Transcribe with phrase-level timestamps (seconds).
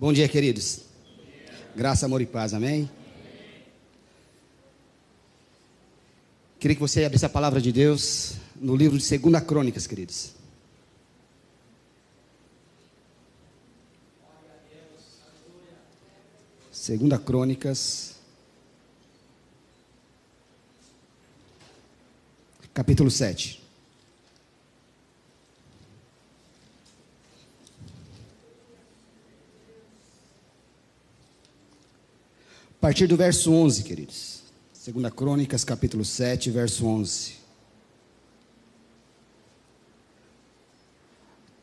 [0.00, 0.80] Bom dia, queridos.
[1.76, 2.90] Graça, amor e paz, amém?
[6.58, 10.32] Queria que você abrisse a palavra de Deus no livro de 2 Crônicas, queridos.
[16.72, 18.14] Segunda Crônicas,
[22.72, 23.69] capítulo 7.
[32.80, 34.42] A partir do verso 11, queridos.
[34.72, 37.34] Segunda Crônicas, capítulo 7, verso 11.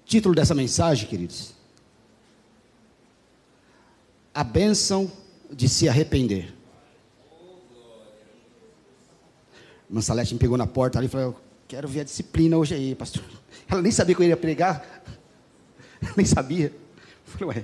[0.05, 1.53] Título dessa mensagem, queridos.
[4.31, 5.11] A bênção
[5.51, 6.53] de se arrepender.
[9.89, 11.35] Irmã Salete me pegou na porta ali e falou: Eu
[11.67, 13.23] quero ver a disciplina hoje aí, pastor.
[13.67, 15.03] Ela nem sabia que eu ia pregar.
[16.15, 16.67] nem sabia.
[16.67, 16.77] Eu
[17.25, 17.63] falei, ué.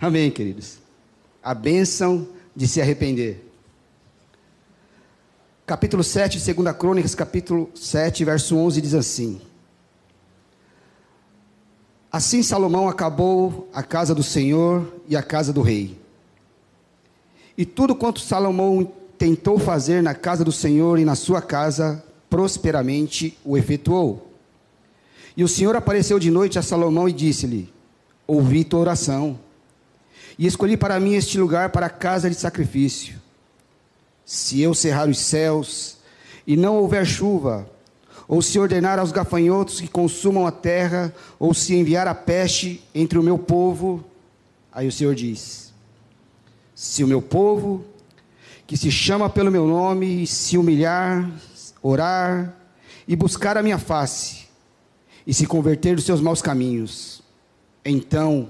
[0.00, 0.78] Amém, queridos.
[1.42, 3.46] A bênção de se arrepender.
[5.66, 9.40] Capítulo 7, 2 Crônicas, capítulo 7, verso 11, diz assim:
[12.10, 15.96] Assim Salomão acabou a casa do Senhor e a casa do rei.
[17.56, 23.38] E tudo quanto Salomão tentou fazer na casa do Senhor e na sua casa, prosperamente
[23.44, 24.32] o efetuou.
[25.36, 27.72] E o Senhor apareceu de noite a Salomão e disse-lhe:
[28.26, 29.38] Ouvi tua oração,
[30.40, 33.20] e escolhi para mim este lugar para casa de sacrifício.
[34.24, 35.98] Se eu cerrar os céus
[36.46, 37.68] e não houver chuva,
[38.26, 43.18] ou se ordenar aos gafanhotos que consumam a terra, ou se enviar a peste entre
[43.18, 44.02] o meu povo,
[44.72, 45.74] aí o Senhor diz:
[46.74, 47.84] Se o meu povo,
[48.66, 51.30] que se chama pelo meu nome, se humilhar,
[51.82, 52.56] orar
[53.06, 54.46] e buscar a minha face,
[55.26, 57.20] e se converter dos seus maus caminhos,
[57.84, 58.48] então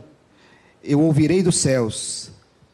[0.82, 2.30] eu ouvirei dos céus,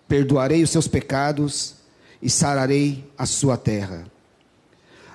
[0.08, 1.74] perdoarei os seus pecados
[2.22, 4.06] e sararei a sua terra.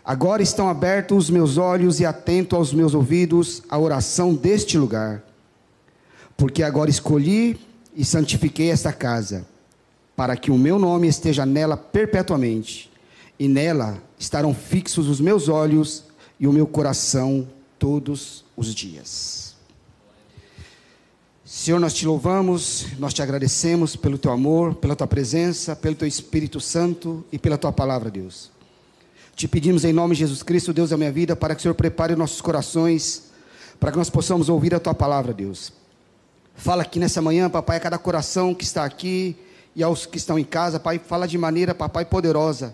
[0.04, 5.24] Agora estão abertos os meus olhos e atento aos meus ouvidos a oração deste lugar,
[6.36, 7.60] porque agora escolhi
[7.96, 9.46] e santifiquei esta casa,
[10.16, 12.92] para que o meu nome esteja nela perpetuamente,
[13.38, 16.04] e nela estarão fixos os meus olhos
[16.40, 17.48] e o meu coração
[17.78, 19.51] todos os dias.
[21.54, 26.08] Senhor, nós te louvamos, nós te agradecemos pelo teu amor, pela tua presença, pelo teu
[26.08, 28.50] Espírito Santo e pela tua palavra, Deus.
[29.36, 31.74] Te pedimos em nome de Jesus Cristo, Deus da minha vida, para que o Senhor
[31.74, 33.24] prepare nossos corações,
[33.82, 35.74] para que nós possamos ouvir a tua palavra, Deus.
[36.56, 39.36] Fala aqui nessa manhã, papai, a cada coração que está aqui
[39.76, 42.74] e aos que estão em casa, pai, fala de maneira, papai, poderosa,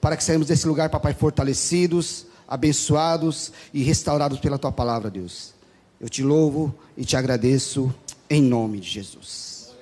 [0.00, 5.52] para que saímos desse lugar, papai, fortalecidos, abençoados e restaurados pela tua palavra, Deus.
[6.00, 7.94] Eu te louvo e te agradeço
[8.28, 9.74] em nome de Jesus.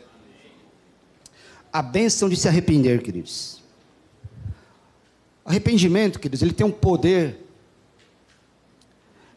[1.73, 3.63] A bênção de se arrepender, queridos.
[5.45, 7.39] Arrependimento, queridos, ele tem um poder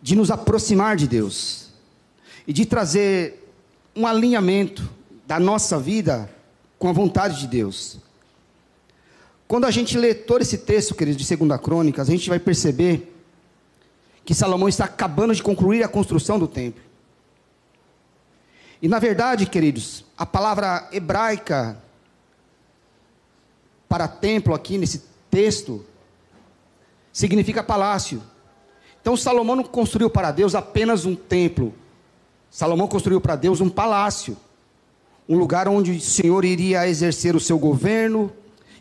[0.02, 1.70] de nos aproximar de Deus
[2.46, 3.52] e de trazer
[3.96, 4.88] um alinhamento
[5.26, 6.30] da nossa vida
[6.78, 7.98] com a vontade de Deus.
[9.48, 13.12] Quando a gente lê todo esse texto, queridos, de 2 Crônicas, a gente vai perceber
[14.24, 16.84] que Salomão está acabando de concluir a construção do templo.
[18.82, 21.78] E na verdade, queridos, a palavra hebraica
[23.88, 25.86] para templo aqui nesse texto
[27.12, 28.22] significa palácio.
[29.02, 31.74] Então Salomão não construiu para Deus apenas um templo.
[32.50, 34.38] Salomão construiu para Deus um palácio.
[35.28, 38.32] Um lugar onde o Senhor iria exercer o seu governo,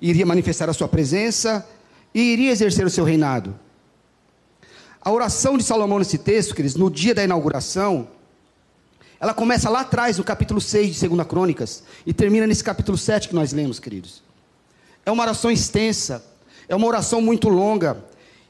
[0.01, 1.67] iria manifestar a sua presença
[2.15, 3.59] e iria exercer o seu reinado.
[5.01, 8.09] A oração de Salomão nesse texto, queridos, no dia da inauguração,
[9.25, 13.31] ela começa lá atrás, no capítulo 6 de 2 Crônicas, e termina nesse capítulo 7
[13.31, 14.23] que nós lemos, queridos.
[15.07, 16.23] É uma oração extensa,
[16.69, 18.05] é uma oração muito longa,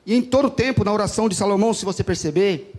[0.05, 2.75] e em todo o tempo, na oração de Salomão, se você perceber,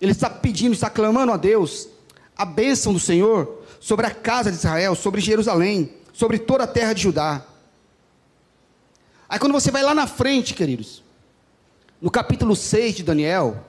[0.00, 1.88] ele está pedindo, está clamando a Deus
[2.36, 6.94] a bênção do Senhor sobre a casa de Israel, sobre Jerusalém, sobre toda a terra
[6.94, 7.46] de Judá.
[9.28, 11.00] Aí quando você vai lá na frente, queridos,
[12.02, 13.64] no capítulo 6 de Daniel,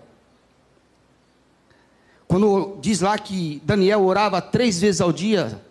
[2.27, 5.61] quando diz lá que Daniel orava três vezes ao dia,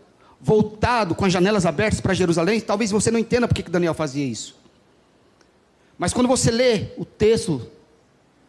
[0.40, 4.24] voltado com as janelas abertas para Jerusalém, talvez você não entenda porque que Daniel fazia
[4.24, 4.56] isso.
[5.98, 7.66] Mas quando você lê o texto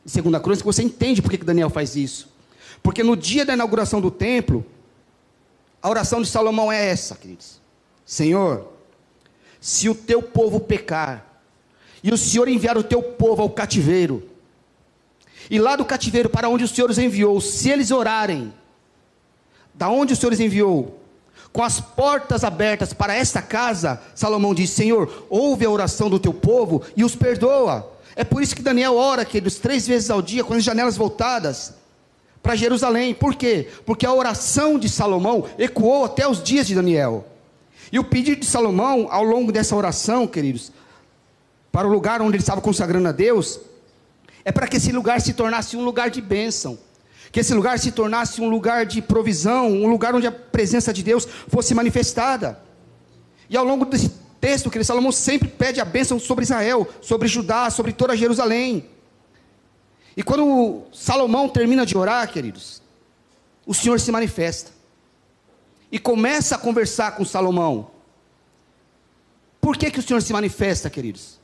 [0.06, 2.30] de Segunda Crônica, você entende por que Daniel faz isso.
[2.81, 4.65] Porque no dia da inauguração do templo,
[5.81, 7.62] a oração de Salomão é essa, queridos.
[8.06, 8.71] Senhor,
[9.59, 11.25] se o teu povo pecar,
[12.04, 14.24] e o Senhor enviar o teu povo ao cativeiro,
[15.49, 18.53] e lá do cativeiro para onde o Senhor os enviou, se eles orarem,
[19.73, 20.99] da onde o Senhor os enviou,
[21.53, 26.33] com as portas abertas para esta casa, Salomão diz: Senhor, ouve a oração do teu
[26.33, 27.94] povo e os perdoa.
[28.15, 31.73] É por isso que Daniel ora, queridos, três vezes ao dia, com as janelas voltadas
[32.41, 33.13] para Jerusalém.
[33.13, 33.67] Por quê?
[33.85, 37.25] Porque a oração de Salomão ecoou até os dias de Daniel.
[37.91, 40.71] E o pedido de Salomão, ao longo dessa oração, queridos,
[41.71, 43.59] para o lugar onde ele estava consagrando a Deus,
[44.47, 46.79] é para que esse lugar se tornasse um lugar de bênção
[47.31, 51.03] que esse lugar se tornasse um lugar de provisão, um lugar onde a presença de
[51.03, 52.59] Deus fosse manifestada.
[53.49, 57.69] E ao longo desse texto, que Salomão sempre pede a bênção sobre Israel, sobre Judá,
[57.69, 58.89] sobre toda Jerusalém.
[60.15, 62.81] E quando Salomão termina de orar, queridos,
[63.65, 64.71] o Senhor se manifesta
[65.91, 67.91] e começa a conversar com Salomão.
[69.59, 71.39] Por que, que o Senhor se manifesta, queridos?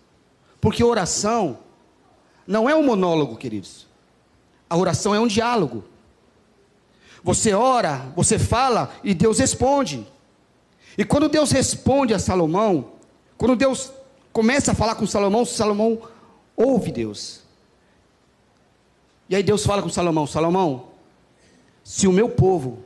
[0.61, 1.59] Porque oração
[2.45, 3.87] não é um monólogo, queridos.
[4.69, 5.83] A oração é um diálogo.
[7.23, 10.05] Você ora, você fala e Deus responde.
[10.97, 12.91] E quando Deus responde a Salomão,
[13.37, 13.91] quando Deus
[14.31, 16.01] começa a falar com Salomão, Salomão
[16.55, 17.41] ouve Deus.
[19.29, 20.87] E aí Deus fala com Salomão: Salomão,
[21.83, 22.83] se o meu povo,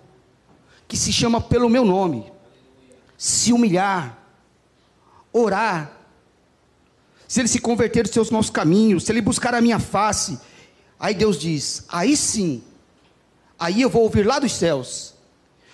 [0.88, 2.31] que se chama pelo meu nome,
[3.18, 4.18] se humilhar,
[5.33, 5.96] orar,
[7.27, 10.39] se ele se converter dos seus maus caminhos, se ele buscar a minha face
[11.00, 12.63] Aí Deus diz: aí sim,
[13.57, 15.13] aí eu vou ouvir lá dos céus,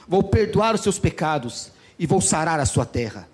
[0.07, 3.27] vou perdoar os seus pecados e vou sarar a sua terra.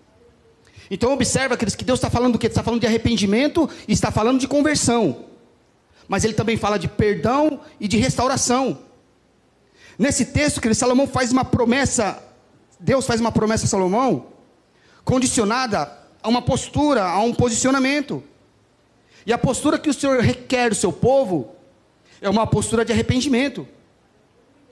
[0.92, 2.48] Então observa aqueles que Deus está falando do que?
[2.48, 5.26] Está falando de arrependimento e está falando de conversão.
[6.08, 8.80] Mas ele também fala de perdão e de restauração.
[9.98, 12.24] Nesse texto, que Salomão faz uma promessa,
[12.80, 14.28] Deus faz uma promessa a Salomão,
[15.04, 18.24] condicionada a uma postura, a um posicionamento.
[19.26, 21.56] E a postura que o Senhor requer do seu povo
[22.22, 23.68] é uma postura de arrependimento,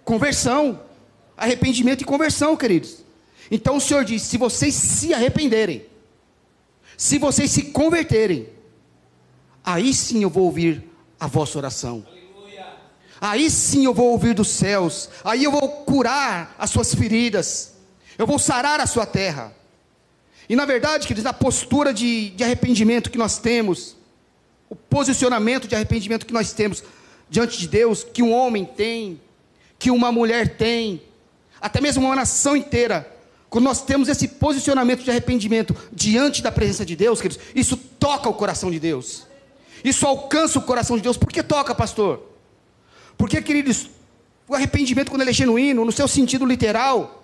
[0.03, 0.81] conversão,
[1.35, 3.03] arrependimento e conversão, queridos.
[3.49, 5.85] Então o Senhor diz: se vocês se arrependerem,
[6.97, 8.49] se vocês se converterem,
[9.63, 10.83] aí sim eu vou ouvir
[11.19, 12.05] a vossa oração.
[13.19, 17.73] Aí sim eu vou ouvir dos céus, aí eu vou curar as suas feridas,
[18.17, 19.53] eu vou sarar a sua terra.
[20.49, 23.95] E na verdade, queridos, a postura de, de arrependimento que nós temos,
[24.69, 26.83] o posicionamento de arrependimento que nós temos,
[27.29, 29.19] diante de Deus que um homem tem,
[29.77, 31.01] que uma mulher tem,
[31.59, 33.13] até mesmo uma nação inteira.
[33.49, 38.29] Quando nós temos esse posicionamento de arrependimento diante da presença de Deus, queridos, isso toca
[38.29, 39.25] o coração de Deus.
[39.83, 41.17] Isso alcança o coração de Deus.
[41.17, 42.21] Por que toca, pastor?
[43.17, 43.89] Porque, queridos,
[44.47, 47.16] o arrependimento, quando ele é genuíno, no seu sentido literal,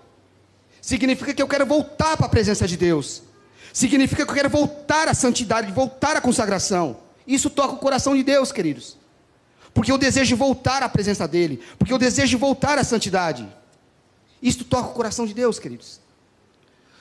[0.84, 3.24] significa que eu quero voltar para a presença de Deus.
[3.72, 6.98] Significa que eu quero voltar à santidade, voltar à consagração.
[7.26, 8.98] Isso toca o coração de Deus, queridos
[9.74, 13.48] porque eu desejo voltar à presença dEle, porque eu desejo voltar à santidade.
[14.42, 16.00] Isto toca o coração de Deus, queridos.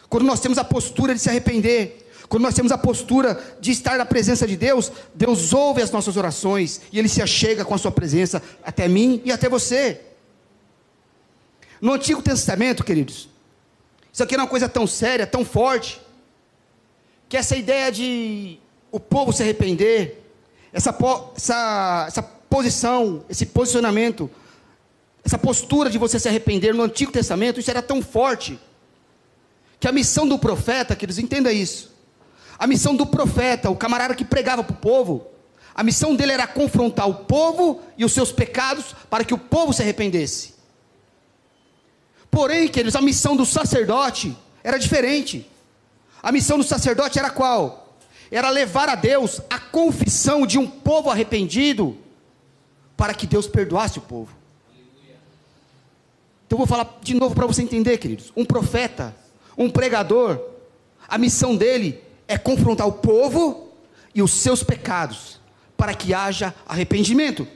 [0.08, 3.98] Quando nós temos a postura de se arrepender, quando nós temos a postura de estar
[3.98, 7.78] na presença de Deus, Deus ouve as nossas orações e Ele se achega com a
[7.78, 10.00] Sua presença até mim e até você.
[11.80, 13.28] No Antigo Testamento, queridos,
[14.12, 16.00] isso aqui é uma coisa tão séria, tão forte,
[17.28, 18.58] que essa ideia de
[18.90, 20.22] o povo se arrepender,
[20.70, 20.94] essa,
[21.34, 24.30] essa, essa posição, esse posicionamento,
[25.24, 28.60] essa postura de você se arrepender no Antigo Testamento, isso era tão forte,
[29.80, 31.90] que a missão do profeta, queridos, entenda isso.
[32.58, 35.26] A missão do profeta, o camarada que pregava para o povo,
[35.74, 39.72] a missão dele era confrontar o povo e os seus pecados para que o povo
[39.72, 40.51] se arrependesse.
[42.32, 44.34] Porém, queridos, a missão do sacerdote
[44.64, 45.46] era diferente.
[46.22, 47.98] A missão do sacerdote era qual?
[48.30, 51.94] Era levar a Deus a confissão de um povo arrependido
[52.96, 54.34] para que Deus perdoasse o povo.
[56.46, 58.32] Então eu vou falar de novo para você entender, queridos.
[58.34, 59.14] Um profeta,
[59.56, 60.40] um pregador,
[61.06, 63.68] a missão dele é confrontar o povo
[64.14, 65.38] e os seus pecados,
[65.76, 67.46] para que haja arrependimento.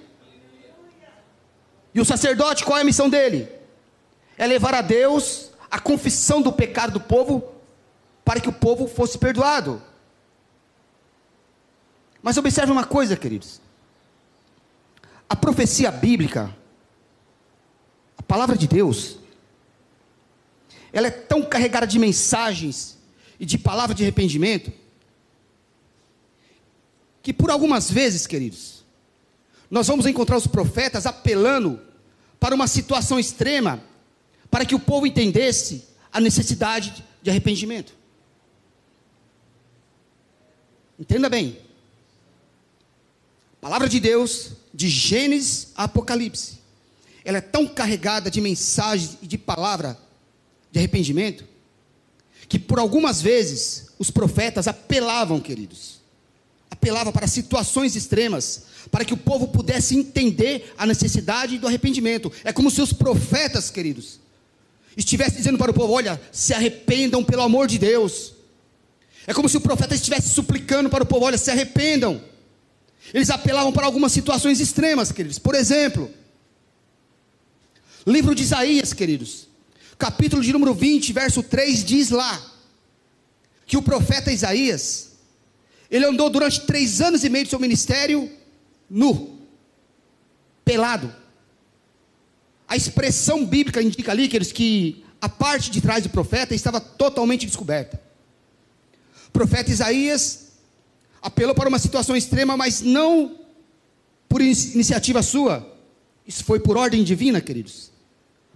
[1.94, 3.55] E o sacerdote, qual é a missão dele?
[4.36, 7.52] É levar a Deus a confissão do pecado do povo,
[8.24, 9.82] para que o povo fosse perdoado.
[12.22, 13.60] Mas observe uma coisa, queridos.
[15.28, 16.54] A profecia bíblica,
[18.16, 19.18] a palavra de Deus,
[20.92, 22.98] ela é tão carregada de mensagens
[23.38, 24.72] e de palavra de arrependimento,
[27.22, 28.84] que por algumas vezes, queridos,
[29.70, 31.80] nós vamos encontrar os profetas apelando
[32.38, 33.82] para uma situação extrema,
[34.56, 37.92] para que o povo entendesse a necessidade de arrependimento.
[40.98, 41.58] Entenda bem.
[43.58, 46.58] A palavra de Deus de Gênesis a Apocalipse.
[47.22, 49.98] Ela é tão carregada de mensagens e de palavra
[50.72, 51.44] de arrependimento,
[52.48, 56.00] que por algumas vezes os profetas apelavam, queridos,
[56.70, 62.32] apelavam para situações extremas, para que o povo pudesse entender a necessidade do arrependimento.
[62.42, 64.24] É como se os profetas, queridos,
[64.96, 68.34] estivessem dizendo para o povo: olha, se arrependam pelo amor de Deus.
[69.26, 72.22] É como se o profeta estivesse suplicando para o povo: olha, se arrependam.
[73.12, 75.38] Eles apelavam para algumas situações extremas, queridos.
[75.38, 76.10] Por exemplo,
[78.06, 79.46] livro de Isaías, queridos,
[79.98, 82.52] capítulo de número 20, verso 3, diz lá
[83.64, 85.12] que o profeta Isaías,
[85.90, 88.30] ele andou durante três anos e meio de seu ministério
[88.88, 89.38] nu,
[90.64, 91.12] pelado.
[92.68, 97.46] A expressão bíblica indica ali, queridos, que a parte de trás do profeta estava totalmente
[97.46, 98.00] descoberta.
[99.28, 100.52] O profeta Isaías
[101.22, 103.38] apelou para uma situação extrema, mas não
[104.28, 105.74] por iniciativa sua.
[106.26, 107.90] Isso foi por ordem divina, queridos.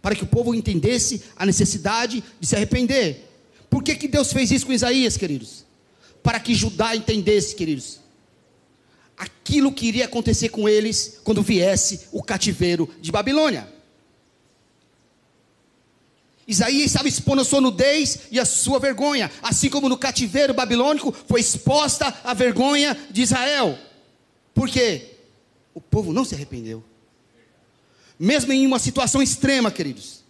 [0.02, 3.29] Para que o povo entendesse a necessidade de se arrepender.
[3.69, 5.64] Por que, que Deus fez isso com Isaías, queridos?
[6.23, 8.00] Para que Judá entendesse, queridos,
[9.17, 13.80] aquilo que iria acontecer com eles quando viesse o cativeiro de Babilônia.
[16.50, 21.14] Isaías estava expondo a sua nudez e a sua vergonha, assim como no cativeiro babilônico
[21.28, 23.78] foi exposta a vergonha de Israel.
[24.52, 25.14] Por quê?
[25.73, 26.83] O povo não se arrependeu.
[28.19, 30.25] Mesmo em uma situação extrema, queridos,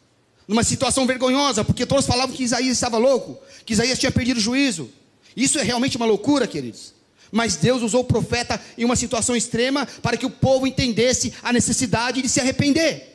[0.47, 4.41] numa situação vergonhosa, porque todos falavam que Isaías estava louco, que Isaías tinha perdido o
[4.41, 4.91] juízo.
[5.35, 6.93] Isso é realmente uma loucura, queridos.
[7.33, 11.51] Mas Deus usou o profeta em uma situação extrema para que o povo entendesse a
[11.51, 13.10] necessidade de se arrepender.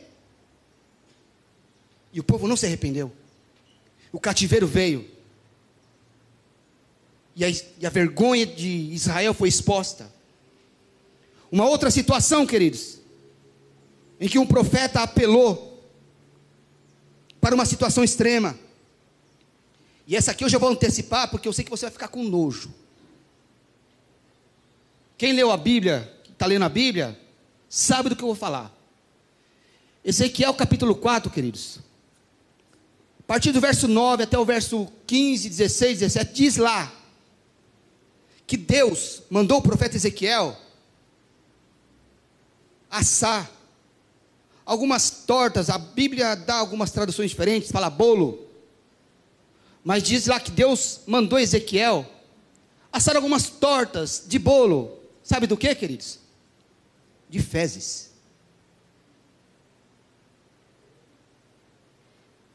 [2.16, 3.12] E o povo não se arrependeu.
[4.10, 5.06] O cativeiro veio.
[7.36, 10.10] E a, e a vergonha de Israel foi exposta.
[11.52, 13.00] Uma outra situação, queridos,
[14.18, 15.84] em que um profeta apelou
[17.42, 18.58] para uma situação extrema.
[20.08, 22.24] E essa aqui eu já vou antecipar, porque eu sei que você vai ficar com
[22.24, 22.74] nojo.
[25.18, 27.20] Quem leu a Bíblia, está lendo a Bíblia,
[27.68, 28.74] sabe do que eu vou falar.
[30.02, 31.84] Ezequiel capítulo 4, queridos.
[33.26, 36.94] A partir do verso 9 até o verso 15, 16, 17, diz lá
[38.46, 40.56] que Deus mandou o profeta Ezequiel
[42.88, 43.50] assar
[44.64, 45.72] algumas tortas.
[45.72, 48.48] A Bíblia dá algumas traduções diferentes, fala bolo.
[49.84, 52.06] Mas diz lá que Deus mandou Ezequiel
[52.92, 55.00] assar algumas tortas de bolo.
[55.24, 56.20] Sabe do que, queridos?
[57.28, 58.12] De fezes.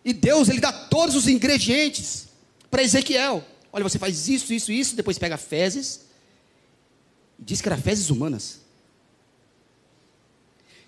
[0.04, 2.28] E Deus, ele dá todos os ingredientes
[2.70, 3.44] para Ezequiel.
[3.72, 6.06] Olha, você faz isso, isso, isso, depois pega fezes.
[7.38, 8.60] E diz que era fezes humanas.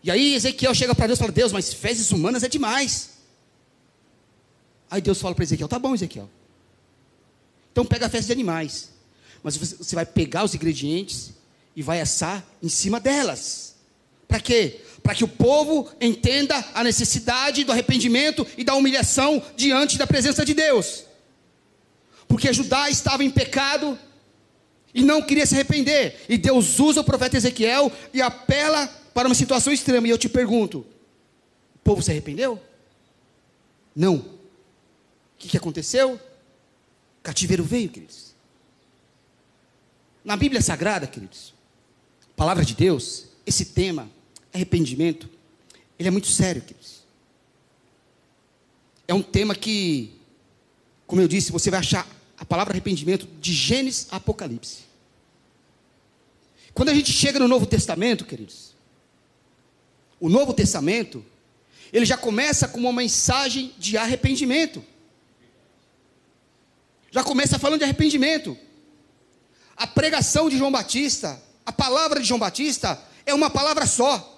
[0.03, 3.11] E aí Ezequiel chega para Deus e fala: Deus, mas fezes humanas é demais.
[4.91, 6.29] Aí Deus fala para Ezequiel: Tá bom, Ezequiel.
[7.71, 8.91] Então pega fezes de animais.
[9.43, 11.33] Mas você vai pegar os ingredientes
[11.75, 13.75] e vai assar em cima delas.
[14.29, 14.81] Para quê?
[15.03, 20.45] Para que o povo entenda a necessidade do arrependimento e da humilhação diante da presença
[20.45, 21.05] de Deus.
[22.29, 23.99] Porque Judá estava em pecado
[24.95, 26.25] e não queria se arrepender.
[26.29, 30.07] E Deus usa o profeta Ezequiel e apela para uma situação extrema.
[30.07, 30.87] E eu te pergunto:
[31.75, 32.61] o povo se arrependeu?
[33.95, 34.17] Não.
[34.17, 34.27] O
[35.39, 36.21] que, que aconteceu?
[37.23, 38.35] cativeiro veio, queridos.
[40.25, 41.55] Na Bíblia Sagrada, queridos,
[42.37, 44.11] palavra de Deus, esse tema
[44.53, 45.29] arrependimento,
[45.99, 47.03] ele é muito sério, queridos.
[49.07, 50.13] É um tema que,
[51.07, 52.07] como eu disse, você vai achar
[52.39, 54.83] a palavra arrependimento de Gênesis a Apocalipse.
[56.75, 58.73] Quando a gente chega no Novo Testamento, queridos,
[60.19, 61.25] o Novo Testamento,
[61.93, 64.83] ele já começa com uma mensagem de arrependimento.
[67.11, 68.57] Já começa falando de arrependimento.
[69.77, 74.29] A pregação de João Batista, a palavra de João Batista, é uma palavra só.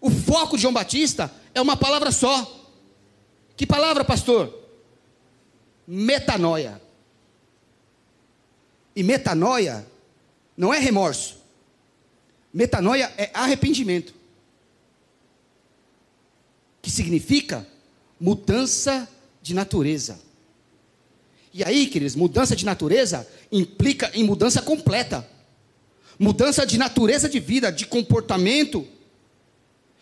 [0.00, 2.52] O foco de João Batista é uma palavra só.
[3.56, 4.52] Que palavra, pastor?
[5.86, 6.82] Metanoia.
[8.94, 9.86] E metanoia
[10.56, 11.36] não é remorso.
[12.52, 14.12] Metanoia é arrependimento.
[16.82, 17.66] Que significa
[18.18, 19.08] mudança
[19.40, 20.18] de natureza.
[21.54, 25.26] E aí, queridos, mudança de natureza implica em mudança completa.
[26.18, 28.86] Mudança de natureza de vida, de comportamento,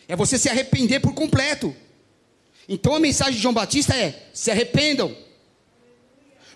[0.08, 1.74] é você se arrepender por completo.
[2.68, 5.16] Então a mensagem de João Batista é: se arrependam.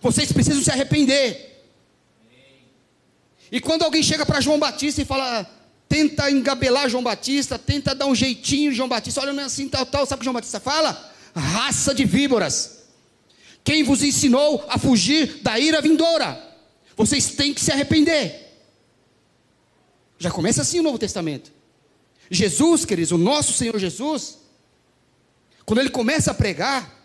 [0.01, 1.47] Vocês precisam se arrepender.
[3.51, 5.49] E quando alguém chega para João Batista e fala,
[5.89, 9.87] tenta engabelar João Batista, tenta dar um jeitinho João Batista, olha, não é assim, tal,
[9.87, 11.09] tal, sabe o que João Batista fala?
[11.39, 12.79] raça de víboras.
[13.63, 16.43] Quem vos ensinou a fugir da ira vindoura?
[16.97, 18.47] Vocês têm que se arrepender.
[20.19, 21.53] Já começa assim o Novo Testamento.
[22.31, 24.39] Jesus, queridos, o nosso Senhor Jesus,
[25.65, 26.99] quando ele começa a pregar,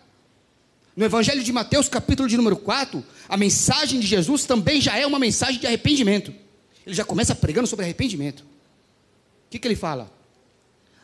[0.96, 5.06] no Evangelho de Mateus, capítulo de número 4, a mensagem de Jesus também já é
[5.06, 6.32] uma mensagem de arrependimento.
[6.86, 8.40] Ele já começa pregando sobre arrependimento.
[8.40, 10.12] O que, que ele fala?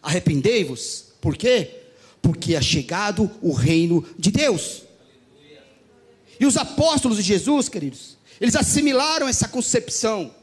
[0.03, 1.07] Arrependei-vos.
[1.21, 1.71] Por quê?
[2.23, 4.83] Porque é chegado o reino de Deus.
[6.39, 10.35] E os apóstolos de Jesus, queridos, eles assimilaram essa concepção,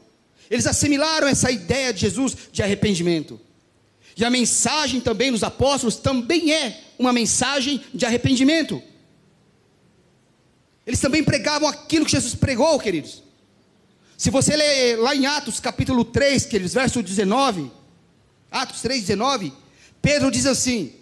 [0.50, 3.40] eles assimilaram essa ideia de Jesus de arrependimento.
[4.18, 8.82] E a mensagem também dos apóstolos também é uma mensagem de arrependimento.
[10.84, 13.22] Eles também pregavam aquilo que Jesus pregou, queridos.
[14.16, 17.70] Se você ler lá em Atos capítulo 3, queridos, verso 19,
[18.50, 19.52] Atos 3, 19,
[20.02, 20.92] Pedro diz assim: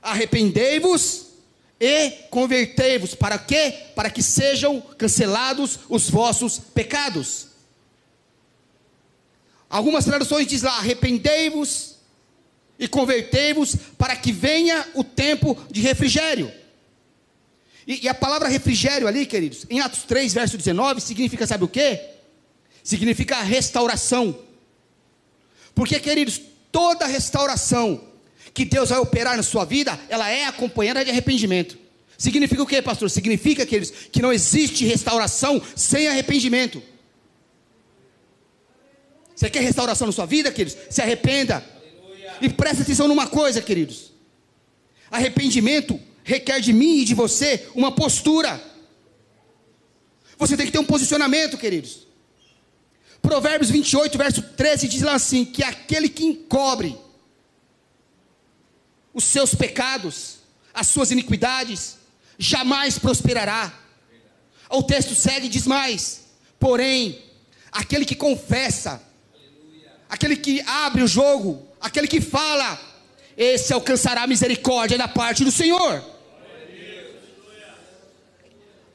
[0.00, 1.26] Arrependei-vos
[1.80, 3.16] e convertei-vos.
[3.16, 3.74] Para quê?
[3.96, 7.47] Para que sejam cancelados os vossos pecados.
[9.68, 11.96] Algumas traduções diz lá: arrependei-vos
[12.78, 16.50] e convertei-vos para que venha o tempo de refrigério.
[17.86, 21.68] E, e, a palavra refrigério ali, queridos, em Atos 3, verso 19, significa, sabe o
[21.68, 21.98] que?
[22.82, 24.38] Significa restauração.
[25.74, 28.04] Porque, queridos, toda restauração
[28.52, 31.78] que Deus vai operar na sua vida, ela é acompanhada de arrependimento.
[32.18, 33.08] Significa o que, pastor?
[33.08, 36.82] Significa, queridos, que não existe restauração sem arrependimento.
[39.38, 40.76] Você quer restauração na sua vida, queridos?
[40.90, 41.64] Se arrependa.
[42.02, 42.36] Aleluia.
[42.42, 44.12] E preste atenção numa coisa, queridos.
[45.08, 48.60] Arrependimento requer de mim e de você uma postura.
[50.36, 52.08] Você tem que ter um posicionamento, queridos.
[53.22, 56.98] Provérbios 28, verso 13 diz lá assim: que aquele que encobre
[59.14, 60.38] os seus pecados,
[60.74, 61.96] as suas iniquidades,
[62.36, 63.72] jamais prosperará.
[64.68, 66.22] O texto segue e diz mais:
[66.58, 67.22] porém,
[67.70, 69.06] aquele que confessa,
[70.08, 72.80] aquele que abre o jogo, aquele que fala,
[73.36, 76.02] esse alcançará misericórdia da parte do Senhor.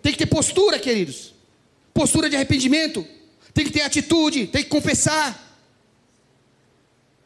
[0.02, 1.34] Tem que ter postura, queridos.
[1.94, 3.08] Postura de arrependimento.
[3.54, 5.40] Tem que ter atitude, tem que confessar.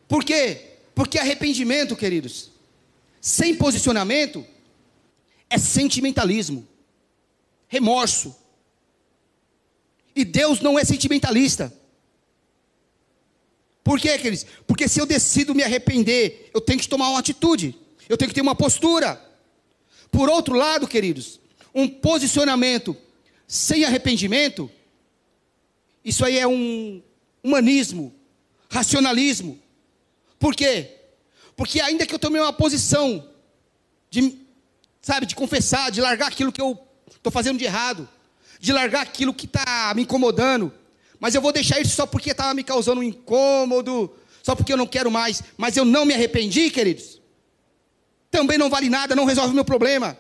[0.08, 0.76] Por quê?
[0.94, 2.52] Porque arrependimento, queridos,
[3.22, 4.46] sem posicionamento,
[5.50, 6.68] é sentimentalismo,
[7.68, 8.36] remorso.
[10.16, 11.74] E Deus não é sentimentalista.
[13.88, 14.46] Por quê, queridos?
[14.68, 17.74] Porque se eu decido me arrepender, eu tenho que tomar uma atitude,
[18.10, 19.18] eu tenho que ter uma postura.
[20.12, 21.40] Por outro lado, queridos,
[21.74, 22.98] um posicionamento
[23.48, 24.70] sem arrependimento,
[26.04, 27.02] isso aí é um
[27.42, 28.14] humanismo,
[28.70, 29.58] racionalismo.
[30.38, 30.92] Por quê?
[31.56, 33.26] Porque ainda que eu tomei uma posição
[34.10, 34.38] de,
[35.02, 36.78] sabe, de confessar, de largar aquilo que eu
[37.10, 38.06] estou fazendo de errado,
[38.60, 40.74] de largar aquilo que está me incomodando,
[41.20, 44.78] mas eu vou deixar isso só porque estava me causando um incômodo, só porque eu
[44.78, 47.22] não quero mais, mas eu não me arrependi, queridos.
[48.30, 50.18] Também não vale nada, não resolve o meu problema.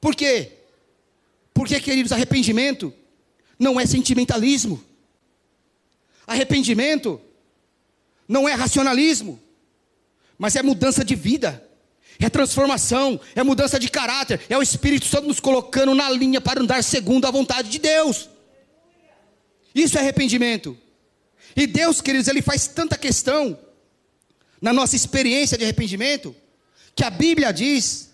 [0.00, 0.52] Por quê?
[1.52, 2.92] Porque, queridos, arrependimento
[3.58, 4.82] não é sentimentalismo.
[6.26, 7.20] Arrependimento
[8.28, 9.40] não é racionalismo,
[10.38, 11.62] mas é mudança de vida,
[12.18, 16.60] é transformação, é mudança de caráter, é o Espírito Santo nos colocando na linha para
[16.60, 18.30] andar segundo a vontade de Deus.
[19.74, 20.78] Isso é arrependimento.
[21.56, 23.58] E Deus, queridos, Ele faz tanta questão
[24.60, 26.34] na nossa experiência de arrependimento,
[26.94, 28.10] que a Bíblia diz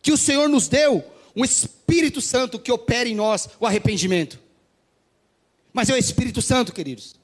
[0.00, 1.04] que o Senhor nos deu
[1.34, 4.38] um Espírito Santo que opera em nós o arrependimento.
[5.72, 7.16] Mas é o Espírito Santo, queridos.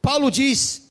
[0.00, 0.90] Paulo diz,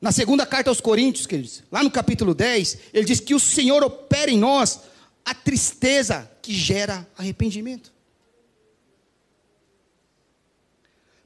[0.00, 3.82] na segunda carta aos Coríntios, queridos, lá no capítulo 10, ele diz que o Senhor
[3.82, 4.80] opera em nós
[5.24, 7.92] a tristeza que gera arrependimento.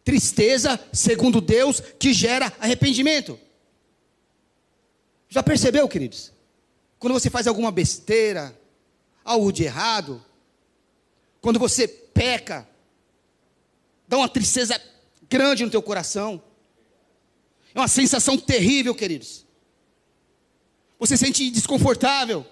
[0.06, 3.36] Tristeza, segundo Deus, que gera arrependimento.
[5.28, 6.30] Já percebeu, queridos?
[6.96, 8.56] Quando você faz alguma besteira,
[9.24, 10.24] algo de errado,
[11.40, 12.68] quando você peca,
[14.06, 14.80] dá uma tristeza
[15.28, 16.40] grande no teu coração.
[17.74, 19.44] É uma sensação terrível, queridos.
[21.00, 22.46] Você se sente desconfortável.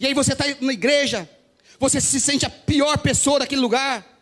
[0.00, 1.30] E aí você está na igreja,
[1.78, 4.15] você se sente a pior pessoa daquele lugar.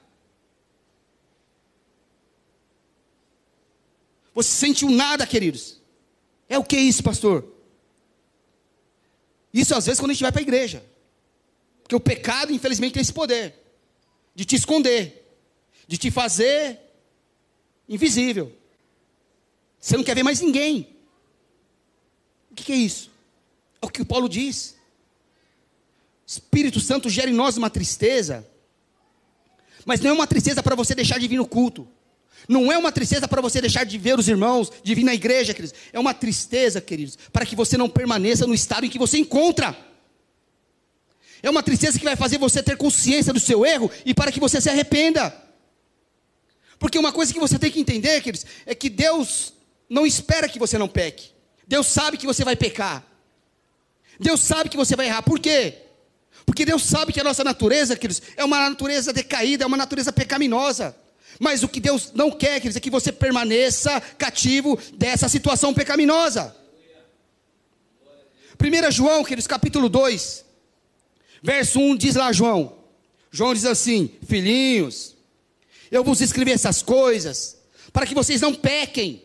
[4.35, 5.81] Você sente um nada, queridos.
[6.49, 7.47] É o que isso, pastor?
[9.53, 10.85] Isso às vezes quando a gente vai para a igreja.
[11.83, 13.55] Porque o pecado, infelizmente, tem esse poder
[14.35, 15.25] de te esconder,
[15.87, 16.81] de te fazer
[17.89, 18.53] invisível.
[19.79, 20.97] Você não quer ver mais ninguém.
[22.51, 23.11] O que é isso?
[23.81, 24.77] É o que o Paulo diz.
[26.27, 28.49] Espírito Santo gera em nós uma tristeza,
[29.85, 31.87] mas não é uma tristeza para você deixar de vir no culto.
[32.49, 35.55] Não é uma tristeza para você deixar de ver os irmãos, de vir na igreja,
[35.55, 35.77] queridos.
[35.93, 39.77] É uma tristeza, queridos, para que você não permaneça no estado em que você encontra.
[41.43, 44.41] É uma tristeza que vai fazer você ter consciência do seu erro e para que
[44.41, 45.35] você se arrependa.
[46.79, 49.53] Porque uma coisa que você tem que entender, queridos, é que Deus
[49.89, 51.31] não espera que você não peque.
[51.67, 53.05] Deus sabe que você vai pecar.
[54.19, 55.23] Deus sabe que você vai errar.
[55.23, 55.79] Por quê?
[56.47, 60.13] Porque Deus sabe que a nossa natureza, queridos, é uma natureza decaída, é uma natureza
[60.13, 60.95] pecaminosa.
[61.39, 66.55] Mas o que Deus não quer, queridos, é que você permaneça cativo dessa situação pecaminosa.
[68.61, 70.45] 1 João, queridos, capítulo 2,
[71.43, 72.77] verso 1 diz lá, João.
[73.31, 75.17] João diz assim: Filhinhos,
[75.91, 77.59] eu vos escrevi essas coisas
[77.93, 79.25] para que vocês não pequem.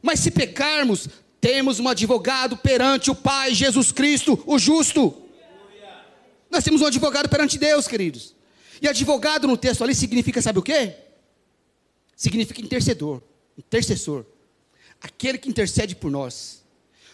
[0.00, 1.08] Mas se pecarmos,
[1.40, 5.22] temos um advogado perante o Pai, Jesus Cristo, o justo.
[6.50, 8.34] Nós temos um advogado perante Deus, queridos.
[8.80, 10.94] E advogado no texto ali significa, sabe o quê?
[12.22, 13.20] Significa intercedor,
[13.58, 14.24] intercessor.
[15.00, 16.62] Aquele que intercede por nós.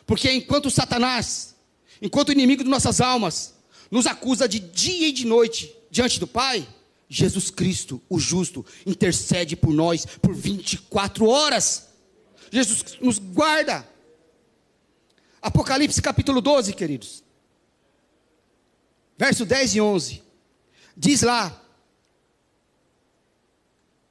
[0.07, 1.57] Porque enquanto Satanás,
[2.03, 3.55] enquanto inimigo de nossas almas,
[3.91, 6.69] nos acusa de dia e de noite diante do Pai,
[7.09, 11.89] Jesus Cristo, o justo, intercede por nós por 24 horas.
[12.53, 13.89] Jesus nos guarda.
[15.41, 17.23] Apocalipse capítulo 12, queridos
[19.19, 20.23] verso 10 e 11,
[20.97, 21.61] diz lá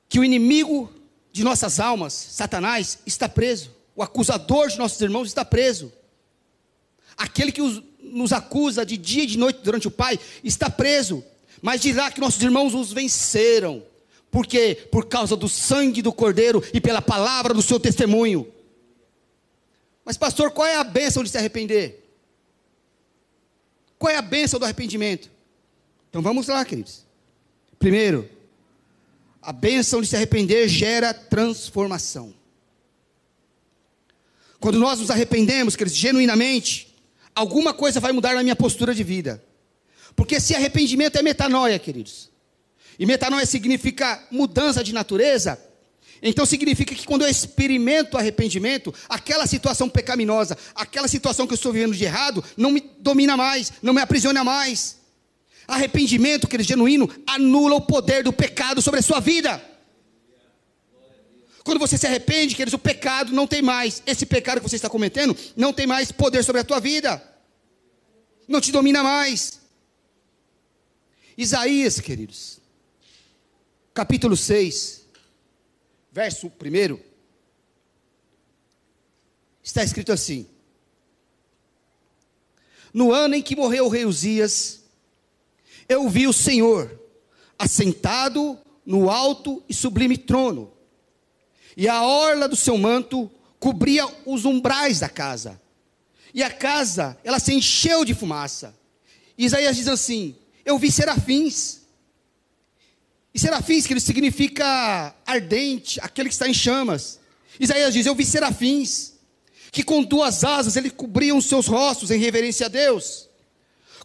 [0.09, 0.91] que o inimigo
[1.31, 3.71] de nossas almas, Satanás, está preso.
[3.95, 5.91] O acusador de nossos irmãos está preso.
[7.15, 11.23] Aquele que os, nos acusa de dia e de noite durante o Pai está preso.
[11.61, 13.83] Mas diz lá que nossos irmãos os venceram.
[14.29, 14.87] Por quê?
[14.91, 18.47] Por causa do sangue do Cordeiro e pela palavra do seu testemunho.
[20.05, 22.03] Mas, pastor, qual é a bênção de se arrepender?
[23.97, 25.29] Qual é a bênção do arrependimento?
[26.09, 27.05] Então vamos lá, queridos.
[27.79, 28.29] Primeiro,
[29.47, 32.33] a bênção de se arrepender gera transformação.
[34.59, 36.93] Quando nós nos arrependemos, queridos, genuinamente,
[37.33, 39.41] alguma coisa vai mudar na minha postura de vida.
[40.17, 42.29] Porque se arrependimento é metanoia, queridos,
[42.99, 45.57] e metanoia significa mudança de natureza,
[46.21, 51.71] então significa que quando eu experimento arrependimento, aquela situação pecaminosa, aquela situação que eu estou
[51.71, 54.97] vivendo de errado, não me domina mais, não me aprisiona mais.
[55.67, 59.61] Arrependimento, aquele genuíno, anula o poder do pecado sobre a sua vida.
[61.63, 64.89] Quando você se arrepende, queridos, o pecado não tem mais, esse pecado que você está
[64.89, 67.21] cometendo, não tem mais poder sobre a tua vida.
[68.47, 69.59] Não te domina mais.
[71.37, 72.59] Isaías, queridos,
[73.93, 75.05] capítulo 6
[76.17, 76.99] verso 1,
[79.61, 80.47] está escrito assim:
[82.91, 84.76] No ano em que morreu o rei Uzias,
[85.87, 86.99] eu vi o Senhor
[87.57, 90.71] assentado no alto e sublime trono,
[91.75, 95.61] e a orla do seu manto cobria os umbrais da casa,
[96.33, 98.75] e a casa, ela se encheu de fumaça.
[99.37, 101.81] E Isaías diz assim: Eu vi serafins
[103.33, 107.19] e serafins, que ele significa ardente, aquele que está em chamas.
[107.59, 109.13] Isaías diz: Eu vi serafins,
[109.71, 113.26] que com duas asas eles cobriam os seus rostos em reverência a Deus.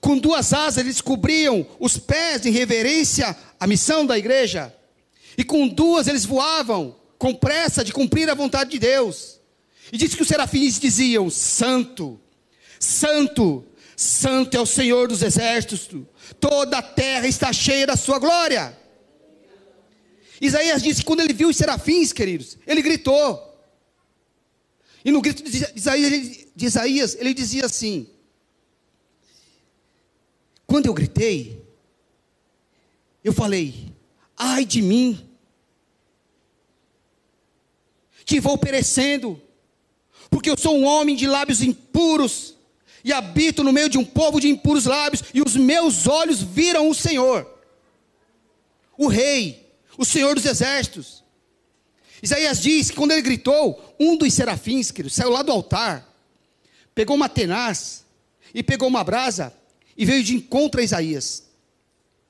[0.03, 4.75] Com duas asas eles cobriam os pés em reverência à missão da igreja.
[5.39, 9.39] E com duas eles voavam com pressa de cumprir a vontade de Deus.
[9.93, 12.21] E diz que os serafins diziam: Santo,
[12.81, 13.65] Santo,
[13.97, 15.89] Santo é o Senhor dos exércitos,
[16.41, 18.77] toda a terra está cheia da sua glória.
[20.41, 23.41] Isaías disse que quando ele viu os serafins, queridos, ele gritou.
[25.05, 28.09] E no grito de Isaías, ele dizia assim:
[30.73, 31.63] Quando eu gritei,
[33.23, 33.93] eu falei,
[34.35, 35.23] ai de mim,
[38.25, 39.39] que vou perecendo,
[40.31, 42.57] porque eu sou um homem de lábios impuros,
[43.05, 46.89] e habito no meio de um povo de impuros lábios, e os meus olhos viram
[46.89, 47.47] o Senhor,
[48.97, 51.23] o Rei, o Senhor dos Exércitos.
[52.23, 56.11] Isaías diz que quando ele gritou, um dos serafins, querido, saiu lá do altar,
[56.95, 58.07] pegou uma tenaz
[58.55, 59.53] e pegou uma brasa
[59.97, 61.45] e veio de encontro a Isaías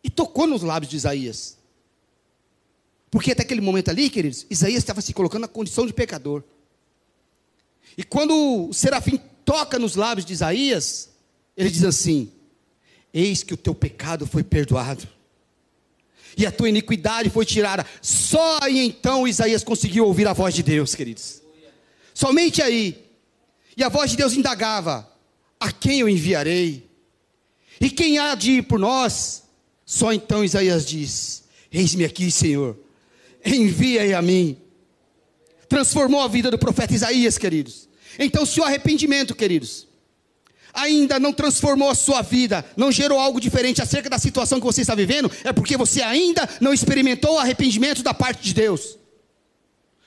[0.03, 1.59] e tocou nos lábios de Isaías.
[3.11, 6.43] Porque até aquele momento ali, queridos, Isaías estava se colocando na condição de pecador.
[7.97, 11.11] E quando o serafim toca nos lábios de Isaías,
[11.57, 12.33] ele diz assim:
[13.13, 15.07] Eis que o teu pecado foi perdoado
[16.37, 17.87] e a tua iniquidade foi tirada.
[18.01, 21.43] Só aí então Isaías conseguiu ouvir a voz de Deus, queridos.
[22.15, 23.05] Somente aí.
[23.77, 25.11] E a voz de Deus indagava:
[25.59, 26.89] A quem eu enviarei?
[27.83, 29.43] E quem há de ir por nós?
[29.85, 32.79] Só então Isaías diz: Eis-me aqui, Senhor,
[33.45, 34.57] envia-me a mim.
[35.69, 37.89] Transformou a vida do profeta Isaías, queridos.
[38.21, 39.89] Então, se o arrependimento, queridos,
[40.73, 44.83] ainda não transformou a sua vida, não gerou algo diferente acerca da situação que você
[44.83, 48.97] está vivendo, é porque você ainda não experimentou o arrependimento da parte de Deus.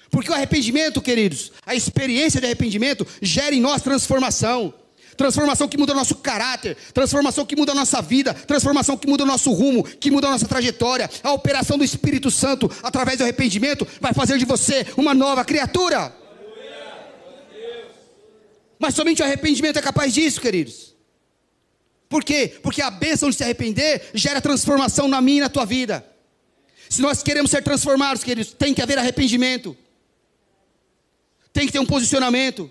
[0.09, 4.73] Porque o arrependimento, queridos, a experiência de arrependimento gera em nós transformação.
[5.17, 9.23] Transformação que muda o nosso caráter, transformação que muda a nossa vida, transformação que muda
[9.23, 11.09] o nosso rumo, que muda a nossa trajetória.
[11.23, 16.13] A operação do Espírito Santo, através do arrependimento, vai fazer de você uma nova criatura.
[18.77, 20.93] Mas somente o arrependimento é capaz disso, queridos.
[22.09, 22.53] Por quê?
[22.61, 26.05] Porque a bênção de se arrepender gera transformação na minha e na tua vida.
[26.89, 29.75] Se nós queremos ser transformados, queridos, tem que haver arrependimento
[31.55, 32.69] tem que ter um posicionamento,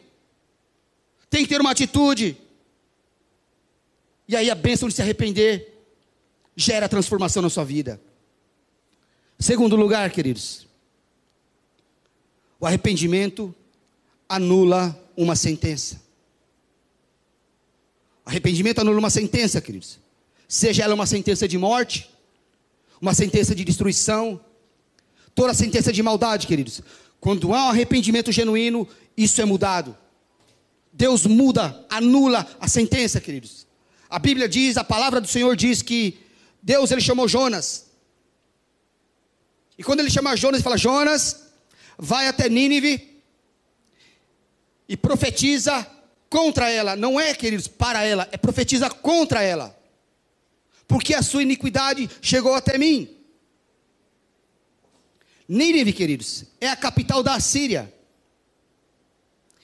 [1.34, 2.36] tem que ter uma atitude.
[4.28, 5.84] E aí a bênção de se arrepender
[6.54, 8.00] gera transformação na sua vida.
[9.36, 10.64] Segundo lugar, queridos,
[12.60, 13.52] o arrependimento
[14.28, 16.00] anula uma sentença.
[18.24, 19.98] O arrependimento anula uma sentença, queridos.
[20.46, 22.08] Seja ela uma sentença de morte,
[23.00, 24.40] uma sentença de destruição,
[25.34, 26.80] toda sentença de maldade, queridos.
[27.18, 30.03] Quando há um arrependimento genuíno, isso é mudado.
[30.96, 33.66] Deus muda, anula a sentença, queridos.
[34.08, 36.20] A Bíblia diz, a palavra do Senhor diz que
[36.62, 37.86] Deus ele chamou Jonas.
[39.76, 41.48] E quando ele chama Jonas, ele fala: Jonas,
[41.98, 43.20] vai até Nínive
[44.88, 45.84] e profetiza
[46.30, 46.94] contra ela.
[46.94, 49.76] Não é, queridos, para ela, é profetiza contra ela.
[50.86, 53.10] Porque a sua iniquidade chegou até mim.
[55.48, 57.92] Nínive, queridos, é a capital da Síria.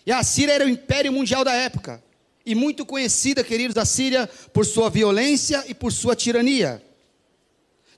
[0.06, 2.02] E a Síria era o império mundial da época.
[2.44, 6.82] E muito conhecida, queridos, a Síria por sua violência e por sua tirania.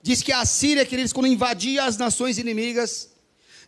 [0.03, 3.11] Diz que a Síria, queridos, quando invadia as nações inimigas,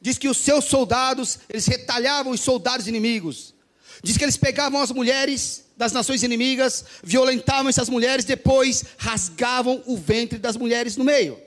[0.00, 3.54] diz que os seus soldados, eles retalhavam os soldados inimigos.
[4.02, 9.96] Diz que eles pegavam as mulheres das nações inimigas, violentavam essas mulheres, depois rasgavam o
[9.96, 11.40] ventre das mulheres no meio.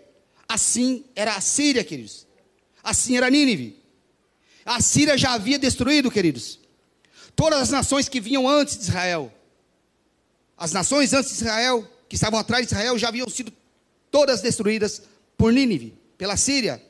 [0.48, 2.26] Assim era a Síria, queridos.
[2.84, 3.78] Assim era Nínive.
[4.66, 6.60] A Síria já havia destruído, queridos,
[7.38, 9.32] todas as nações que vinham antes de Israel.
[10.58, 13.54] As nações antes de Israel, que estavam atrás de Israel, já haviam sido
[14.12, 15.04] todas destruídas
[15.38, 16.84] por Nínive, pela Síria.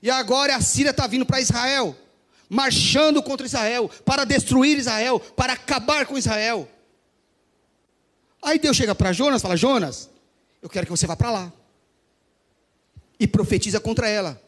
[0.00, 1.96] E agora a Síria está vindo para Israel,
[2.48, 6.68] marchando contra Israel, para destruir Israel, para acabar com Israel.
[8.40, 10.08] Aí Deus chega para Jonas e fala: Jonas,
[10.60, 11.52] eu quero que você vá para lá.
[13.18, 14.40] E profetiza contra ela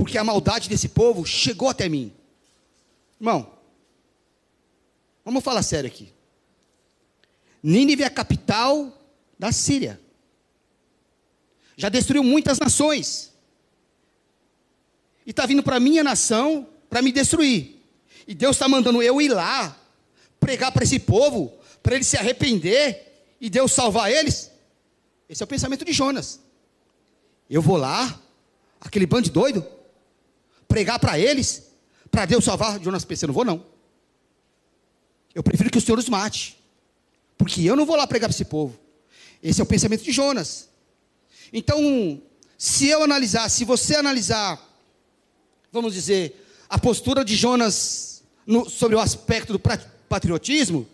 [0.00, 2.10] porque a maldade desse povo chegou até mim.
[3.20, 3.52] Irmão,
[5.22, 6.10] vamos falar sério aqui.
[7.62, 8.98] Nínive é a capital
[9.38, 10.00] da Síria.
[11.76, 13.30] Já destruiu muitas nações.
[15.26, 17.76] E está vindo para a minha nação para me destruir.
[18.26, 19.76] E Deus está mandando eu ir lá,
[20.38, 21.52] pregar para esse povo,
[21.82, 24.50] para eles se arrepender e Deus salvar eles.
[25.28, 26.40] Esse é o pensamento de Jonas.
[27.48, 28.18] Eu vou lá,
[28.80, 29.66] aquele bando de doido,
[30.66, 31.69] pregar para eles,
[32.10, 33.26] para Deus salvar Jonas PC.
[33.26, 33.64] Não vou, não.
[35.34, 36.56] Eu prefiro que o Senhor os mate.
[37.38, 38.78] Porque eu não vou lá pregar para esse povo.
[39.42, 40.68] Esse é o pensamento de Jonas.
[41.52, 42.20] Então,
[42.58, 44.60] se eu analisar, se você analisar,
[45.72, 49.60] vamos dizer, a postura de Jonas no, sobre o aspecto do
[50.08, 50.86] patriotismo,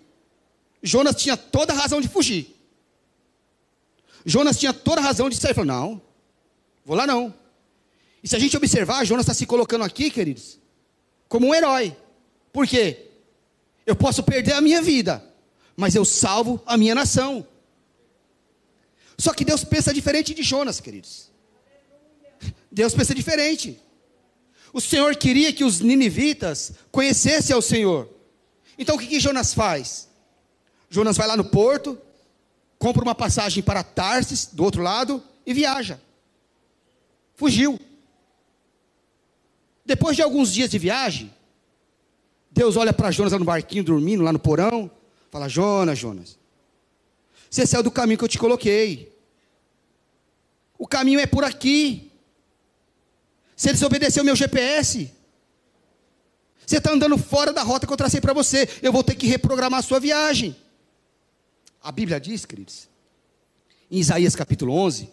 [0.82, 2.54] Jonas tinha toda a razão de fugir.
[4.24, 5.54] Jonas tinha toda a razão de sair.
[5.54, 6.02] Falou, não,
[6.84, 7.34] vou lá não.
[8.22, 10.58] E se a gente observar, Jonas está se colocando aqui, queridos,
[11.28, 11.96] como um herói.
[12.52, 13.10] Por quê?
[13.84, 15.24] Eu posso perder a minha vida,
[15.76, 17.46] mas eu salvo a minha nação.
[19.18, 21.30] Só que Deus pensa diferente de Jonas, queridos.
[22.70, 23.80] Deus pensa diferente.
[24.72, 28.10] O Senhor queria que os ninivitas conhecessem ao Senhor.
[28.78, 30.08] Então o que, que Jonas faz?
[30.90, 31.98] Jonas vai lá no porto,
[32.78, 36.00] compra uma passagem para Tarsis, do outro lado, e viaja.
[37.34, 37.78] Fugiu.
[39.86, 41.32] Depois de alguns dias de viagem,
[42.50, 44.90] Deus olha para Jonas lá no barquinho, dormindo lá no porão,
[45.30, 46.36] fala: Jonas, Jonas,
[47.48, 49.16] você saiu do caminho que eu te coloquei.
[50.76, 52.10] O caminho é por aqui.
[53.54, 55.12] Você desobedeceu meu GPS.
[56.66, 58.68] Você está andando fora da rota que eu tracei para você.
[58.82, 60.56] Eu vou ter que reprogramar a sua viagem.
[61.80, 62.88] A Bíblia diz, queridos,
[63.88, 65.08] em Isaías capítulo 11,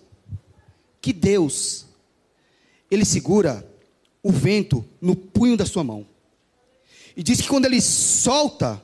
[0.99, 1.85] que Deus,
[2.89, 3.71] Ele segura
[4.23, 6.07] o vento no punho da sua mão.
[7.15, 8.81] E diz que quando ele solta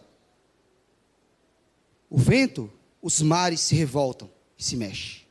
[2.09, 2.69] o vento,
[3.01, 5.21] os mares se revoltam e se mexem.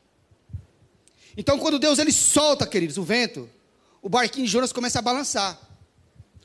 [1.36, 3.48] Então, quando Deus ele solta, queridos, o vento,
[4.02, 5.60] o barquinho de Jonas começa a balançar,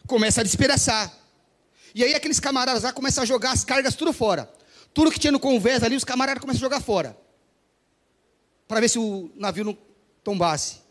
[0.05, 1.11] começa a despedaçar.
[1.95, 4.51] E aí aqueles camaradas lá começam a jogar as cargas tudo fora.
[4.93, 7.17] Tudo que tinha no convés ali, os camaradas começam a jogar fora.
[8.67, 9.77] Para ver se o navio não
[10.23, 10.82] tombasse.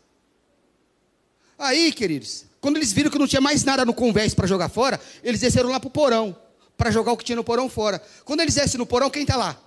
[1.57, 4.99] Aí, queridos, quando eles viram que não tinha mais nada no convés para jogar fora,
[5.23, 6.35] eles desceram lá para o porão,
[6.77, 8.01] para jogar o que tinha no porão fora.
[8.23, 9.59] Quando eles descem no porão, quem está lá?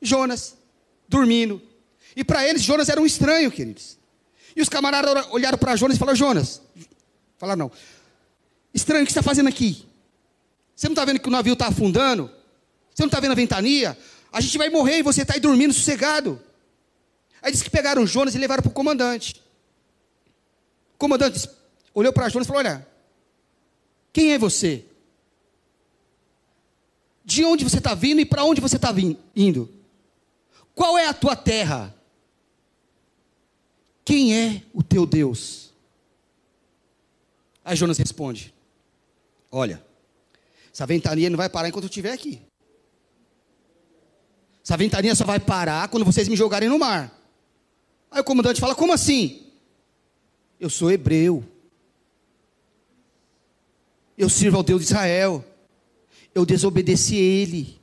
[0.00, 0.56] Jonas,
[1.08, 1.62] dormindo.
[2.16, 3.98] E para eles, Jonas era um estranho, queridos.
[4.56, 6.60] E os camaradas olharam para Jonas e falaram: Jonas,
[7.38, 7.72] falaram não,
[8.72, 9.86] estranho, o que você está fazendo aqui?
[10.74, 12.30] Você não está vendo que o navio está afundando?
[12.94, 13.96] Você não está vendo a ventania?
[14.32, 16.40] A gente vai morrer e você está aí dormindo sossegado.
[17.40, 19.43] Aí disse que pegaram Jonas e levaram para o comandante.
[21.04, 21.50] Comandante
[21.92, 22.88] olhou para Jonas e falou: Olha,
[24.10, 24.86] quem é você?
[27.22, 28.88] De onde você está vindo e para onde você está
[29.36, 29.70] indo?
[30.74, 31.94] Qual é a tua terra?
[34.02, 35.74] Quem é o teu Deus?
[37.62, 38.54] Aí Jonas responde:
[39.52, 39.84] Olha,
[40.72, 42.40] essa ventania não vai parar enquanto eu estiver aqui.
[44.64, 47.14] Essa ventania só vai parar quando vocês me jogarem no mar.
[48.10, 49.43] Aí o comandante fala: Como assim?
[50.64, 51.44] Eu sou hebreu.
[54.16, 55.44] Eu sirvo ao Deus de Israel.
[56.34, 57.78] Eu desobedeci ele.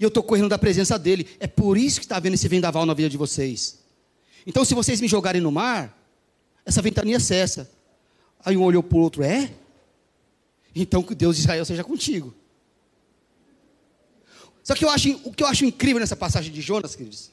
[0.00, 1.28] E eu estou correndo da presença dele.
[1.38, 3.78] É por isso que está havendo esse vendaval na vida de vocês.
[4.44, 5.96] Então, se vocês me jogarem no mar,
[6.66, 7.70] essa ventania cessa.
[8.44, 9.54] Aí um olhou para o outro: É?
[10.74, 12.34] Então que Deus de Israel seja contigo.
[14.64, 17.30] Só que eu acho, o que eu acho incrível nessa passagem de Jonas, queridos,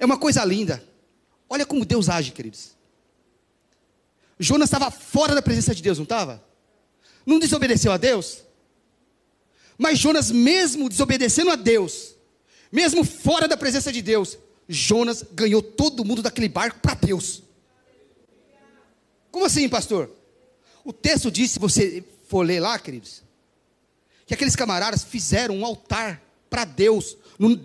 [0.00, 0.82] é uma coisa linda.
[1.48, 2.81] Olha como Deus age, queridos.
[4.42, 6.42] Jonas estava fora da presença de Deus, não estava?
[7.24, 8.42] Não desobedeceu a Deus?
[9.78, 12.16] Mas Jonas, mesmo desobedecendo a Deus,
[12.70, 14.36] mesmo fora da presença de Deus,
[14.68, 17.42] Jonas ganhou todo mundo daquele barco para Deus.
[19.30, 20.10] Como assim, pastor?
[20.84, 23.22] O texto diz, se você for ler lá, queridos,
[24.26, 27.16] que aqueles camaradas fizeram um altar para Deus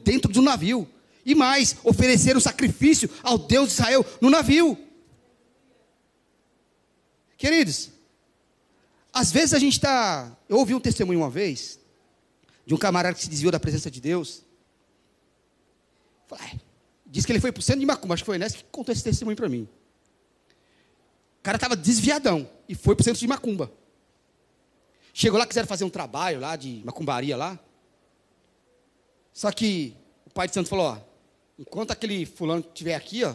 [0.04, 0.88] dentro do navio.
[1.26, 4.78] E mais, ofereceram sacrifício ao Deus de Israel no navio.
[7.38, 7.92] Queridos,
[9.14, 10.36] às vezes a gente está.
[10.50, 11.80] Eu ouvi um testemunho uma vez,
[12.66, 14.44] de um camarada que se desviou da presença de Deus.
[16.28, 16.60] Falei,
[17.06, 18.92] diz que ele foi para o centro de Macumba, acho que foi nessa que contou
[18.92, 19.68] esse testemunho para mim.
[21.40, 23.72] O cara estava desviadão e foi para o centro de Macumba.
[25.14, 27.58] Chegou lá, quiseram fazer um trabalho lá de macumbaria lá.
[29.34, 29.96] Só que
[30.26, 31.00] o pai de santo falou, ó,
[31.58, 33.34] enquanto aquele fulano estiver aqui, ó.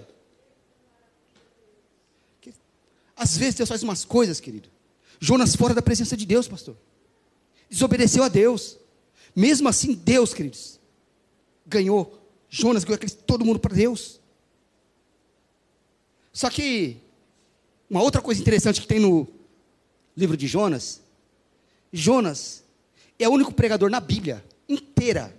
[2.40, 2.54] Que,
[3.22, 4.68] às vezes Deus faz umas coisas, querido.
[5.20, 6.76] Jonas fora da presença de Deus, pastor.
[7.70, 8.78] Desobedeceu a Deus.
[9.34, 10.78] Mesmo assim, Deus, queridos,
[11.66, 12.18] ganhou.
[12.48, 14.20] Jonas ganhou aquele, todo mundo para Deus.
[16.32, 16.98] Só que,
[17.88, 19.26] uma outra coisa interessante que tem no
[20.16, 21.00] livro de Jonas,
[21.92, 22.64] Jonas
[23.18, 25.34] é o único pregador na Bíblia inteira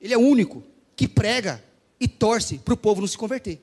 [0.00, 0.62] ele é o único
[0.94, 1.62] que prega
[1.98, 3.60] e torce para o povo não se converter.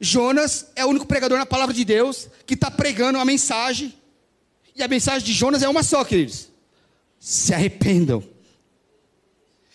[0.00, 3.94] Jonas é o único pregador na palavra de Deus que está pregando a mensagem.
[4.74, 6.48] E a mensagem de Jonas é uma só, queridos.
[7.18, 8.24] Se arrependam.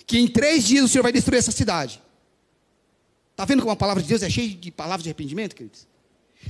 [0.08, 2.02] Que em três dias o Senhor vai destruir essa cidade.
[3.32, 5.88] Está vendo como a palavra de Deus é cheia de palavras de arrependimento, queridos?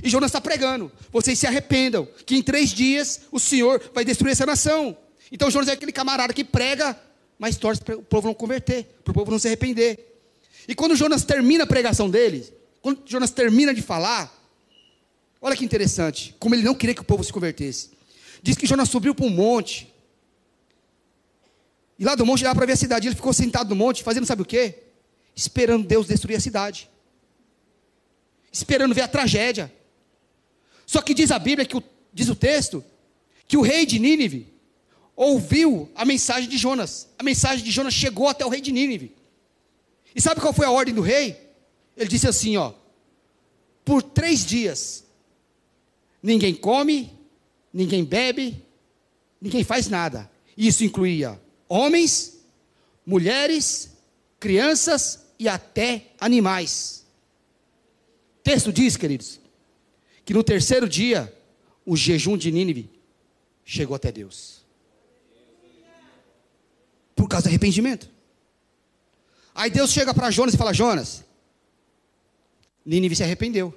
[0.02, 0.90] E Jonas está pregando.
[1.12, 2.08] Vocês se arrependam.
[2.24, 4.96] Que em três dias o Senhor vai destruir essa nação.
[5.30, 6.98] Então Jonas é aquele camarada que prega,
[7.38, 10.16] mas torce para o povo não converter, para o povo não se arrepender.
[10.66, 12.55] E quando Jonas termina a pregação dele,
[12.86, 14.32] quando Jonas termina de falar,
[15.42, 17.90] olha que interessante, como ele não queria que o povo se convertesse.
[18.40, 19.92] Diz que Jonas subiu para um monte.
[21.98, 23.08] E lá do monte dava para ver a cidade.
[23.08, 24.84] Ele ficou sentado no monte, fazendo sabe o quê?
[25.34, 26.88] Esperando Deus destruir a cidade.
[28.52, 29.72] Esperando ver a tragédia.
[30.86, 31.82] Só que diz a Bíblia, que o,
[32.12, 32.84] diz o texto,
[33.48, 34.46] que o rei de Nínive
[35.16, 37.08] ouviu a mensagem de Jonas.
[37.18, 39.12] A mensagem de Jonas chegou até o rei de Nínive.
[40.14, 41.45] E sabe qual foi a ordem do rei?
[41.96, 42.72] Ele disse assim: ó,
[43.84, 45.04] por três dias,
[46.22, 47.12] ninguém come,
[47.72, 48.64] ninguém bebe,
[49.40, 50.30] ninguém faz nada.
[50.56, 52.38] Isso incluía homens,
[53.04, 53.92] mulheres,
[54.38, 57.06] crianças e até animais.
[58.40, 59.40] O texto diz, queridos,
[60.24, 61.32] que no terceiro dia,
[61.84, 62.90] o jejum de Nínive
[63.64, 64.64] chegou até Deus
[67.14, 68.10] por causa do arrependimento.
[69.54, 71.24] Aí Deus chega para Jonas e fala: Jonas,
[72.86, 73.74] Nínive se arrependeu.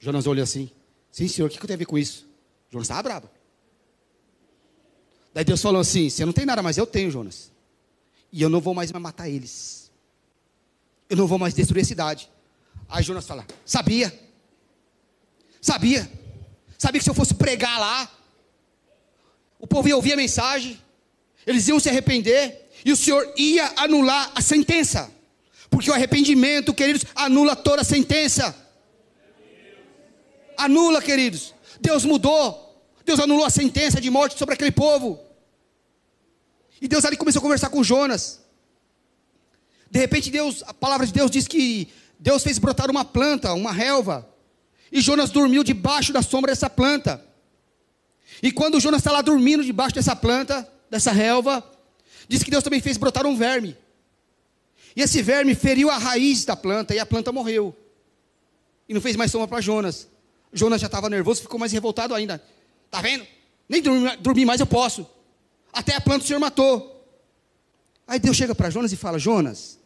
[0.00, 0.68] Jonas olha assim:
[1.12, 2.26] Sim, senhor, o que, que eu tenho a ver com isso?
[2.68, 3.30] Jonas estava bravo.
[5.32, 7.52] Daí Deus falou assim: Você não tem nada, mas eu tenho, Jonas.
[8.32, 9.92] E eu não vou mais matar eles.
[11.08, 12.28] Eu não vou mais destruir a cidade.
[12.88, 14.12] Aí Jonas fala: Sabia.
[15.60, 16.10] Sabia.
[16.76, 18.10] Sabia que se eu fosse pregar lá,
[19.60, 20.78] o povo ia ouvir a mensagem,
[21.46, 25.13] eles iam se arrepender, e o Senhor ia anular a sentença.
[25.70, 28.54] Porque o arrependimento, queridos, anula toda a sentença.
[30.56, 31.54] Anula, queridos.
[31.80, 32.64] Deus mudou.
[33.04, 35.20] Deus anulou a sentença de morte sobre aquele povo.
[36.80, 38.40] E Deus ali começou a conversar com Jonas.
[39.90, 41.88] De repente, Deus, a palavra de Deus diz que
[42.18, 44.28] Deus fez brotar uma planta, uma relva.
[44.90, 47.24] E Jonas dormiu debaixo da sombra dessa planta.
[48.42, 51.64] E quando Jonas está lá dormindo debaixo dessa planta, dessa relva,
[52.28, 53.76] diz que Deus também fez brotar um verme.
[54.96, 57.76] E esse verme feriu a raiz da planta e a planta morreu.
[58.88, 60.08] E não fez mais sombra para Jonas.
[60.52, 62.42] Jonas já estava nervoso, ficou mais revoltado ainda.
[62.90, 63.26] Tá vendo?
[63.68, 65.06] Nem dormir, mais eu posso.
[65.72, 66.92] Até a planta o Senhor matou.
[68.06, 69.78] Aí Deus chega para Jonas e fala: Jonas,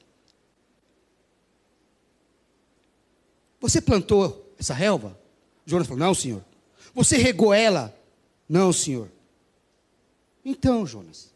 [3.60, 5.18] você plantou essa relva?
[5.64, 6.44] Jonas falou: Não, senhor.
[6.94, 7.96] Você regou ela?
[8.48, 9.10] Não, senhor.
[10.44, 11.32] Então, Jonas,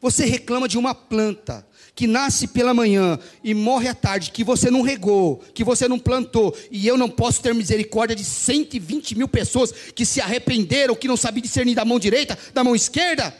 [0.00, 1.66] você reclama de uma planta
[1.98, 5.98] que nasce pela manhã e morre à tarde, que você não regou, que você não
[5.98, 11.08] plantou, e eu não posso ter misericórdia de 120 mil pessoas que se arrependeram, que
[11.08, 13.34] não sabiam discernir da mão direita, da mão esquerda?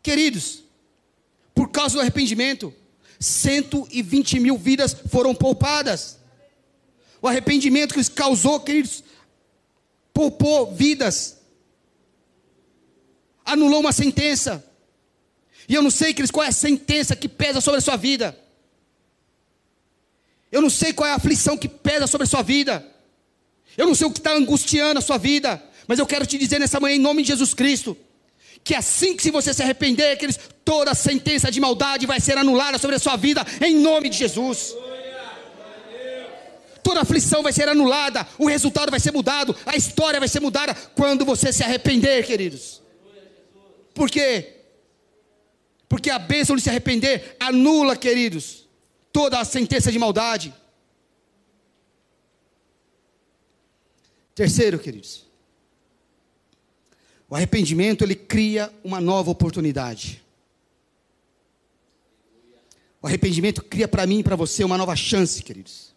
[0.00, 0.62] Queridos,
[1.52, 2.72] por causa do arrependimento,
[3.18, 6.20] 120 mil vidas foram poupadas.
[7.20, 9.02] O arrependimento que causou, queridos,
[10.14, 11.37] poupou vidas
[13.48, 14.64] anulou uma sentença.
[15.68, 18.38] E eu não sei, queridos, qual é a sentença que pesa sobre a sua vida.
[20.50, 22.86] Eu não sei qual é a aflição que pesa sobre a sua vida.
[23.76, 25.62] Eu não sei o que está angustiando a sua vida.
[25.86, 27.96] Mas eu quero te dizer nessa manhã, em nome de Jesus Cristo,
[28.62, 32.96] que assim que você se arrepender, queridos, toda sentença de maldade vai ser anulada sobre
[32.96, 34.74] a sua vida, em nome de Jesus.
[36.82, 40.74] Toda aflição vai ser anulada, o resultado vai ser mudado, a história vai ser mudada
[40.94, 42.82] quando você se arrepender, queridos.
[43.98, 44.54] Por quê?
[45.88, 48.68] Porque a bênção de se arrepender anula, queridos,
[49.12, 50.54] toda a sentença de maldade.
[54.36, 55.26] Terceiro, queridos,
[57.28, 60.24] o arrependimento ele cria uma nova oportunidade.
[63.02, 65.92] O arrependimento cria para mim e para você uma nova chance, queridos.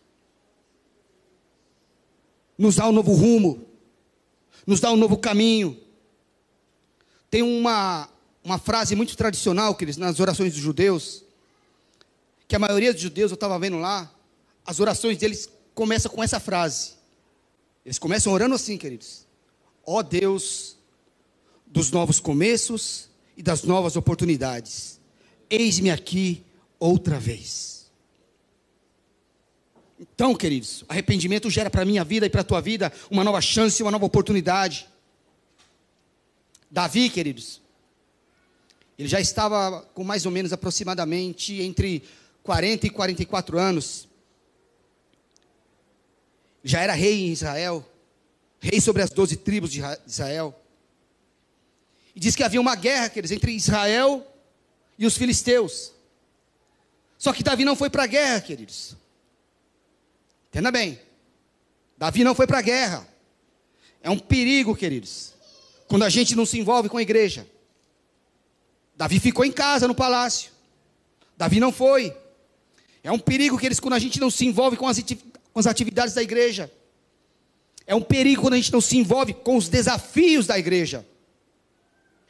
[2.57, 3.63] Nos dá um novo rumo,
[4.65, 5.90] nos dá um novo caminho.
[7.31, 8.09] Tem uma,
[8.43, 11.23] uma frase muito tradicional, queridos, nas orações dos judeus,
[12.45, 14.11] que a maioria dos judeus, eu estava vendo lá,
[14.65, 16.91] as orações deles começam com essa frase.
[17.85, 19.25] Eles começam orando assim, queridos.
[19.85, 20.77] Ó oh Deus
[21.65, 24.99] dos novos começos e das novas oportunidades,
[25.49, 26.43] eis-me aqui
[26.77, 27.89] outra vez.
[29.97, 33.39] Então, queridos, arrependimento gera para a minha vida e para a tua vida uma nova
[33.39, 34.90] chance, uma nova oportunidade.
[36.71, 37.61] Davi, queridos,
[38.97, 42.01] ele já estava com mais ou menos aproximadamente entre
[42.43, 44.07] 40 e 44 anos.
[46.63, 47.85] Já era rei em Israel,
[48.61, 50.57] rei sobre as doze tribos de Israel.
[52.15, 54.25] E diz que havia uma guerra, queridos, entre Israel
[54.97, 55.91] e os filisteus.
[57.17, 58.95] Só que Davi não foi para a guerra, queridos.
[60.49, 60.99] Entenda bem.
[61.97, 63.05] Davi não foi para a guerra.
[64.01, 65.40] É um perigo, queridos
[65.91, 67.45] quando a gente não se envolve com a igreja.
[68.95, 70.49] Davi ficou em casa no palácio.
[71.35, 72.15] Davi não foi.
[73.03, 76.23] É um perigo que eles, quando a gente não se envolve com as, atividades da
[76.23, 76.71] igreja.
[77.85, 81.05] É um perigo quando a gente não se envolve com os desafios da igreja.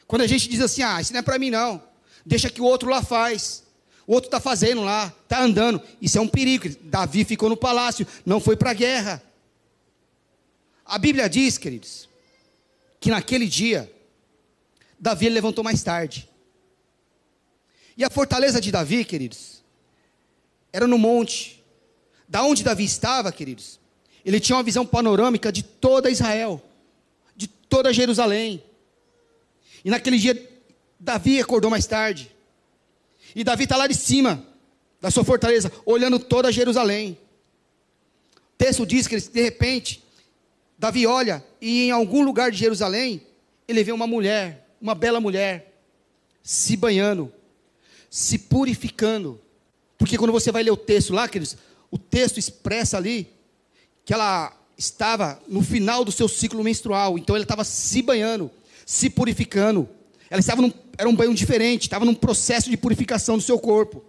[0.07, 1.83] Quando a gente diz assim, ah, isso não é para mim não.
[2.25, 3.63] Deixa que o outro lá faz.
[4.07, 5.79] O outro está fazendo lá, está andando.
[6.01, 6.67] Isso é um perigo.
[6.81, 9.21] Davi ficou no palácio, não foi para a guerra.
[10.83, 12.09] A Bíblia diz, queridos,
[13.01, 13.91] que naquele dia,
[14.97, 16.29] Davi levantou mais tarde.
[17.97, 19.63] E a fortaleza de Davi, queridos,
[20.71, 21.61] era no monte.
[22.29, 23.79] Da onde Davi estava, queridos,
[24.23, 26.63] ele tinha uma visão panorâmica de toda Israel,
[27.35, 28.63] de toda Jerusalém.
[29.83, 30.61] E naquele dia,
[30.99, 32.31] Davi acordou mais tarde.
[33.35, 34.45] E Davi está lá de cima
[35.01, 37.17] da sua fortaleza, olhando toda Jerusalém.
[38.35, 40.03] O texto diz que de repente
[40.77, 43.21] Davi olha e em algum lugar de Jerusalém,
[43.67, 45.71] ele vê uma mulher, uma bela mulher,
[46.41, 47.31] se banhando,
[48.09, 49.39] se purificando.
[49.97, 51.55] Porque quando você vai ler o texto lá, queridos,
[51.91, 53.31] o texto expressa ali
[54.03, 58.49] que ela estava no final do seu ciclo menstrual, então ela estava se banhando,
[58.83, 59.87] se purificando.
[60.29, 64.03] Ela estava num, era um banho diferente, estava num processo de purificação do seu corpo.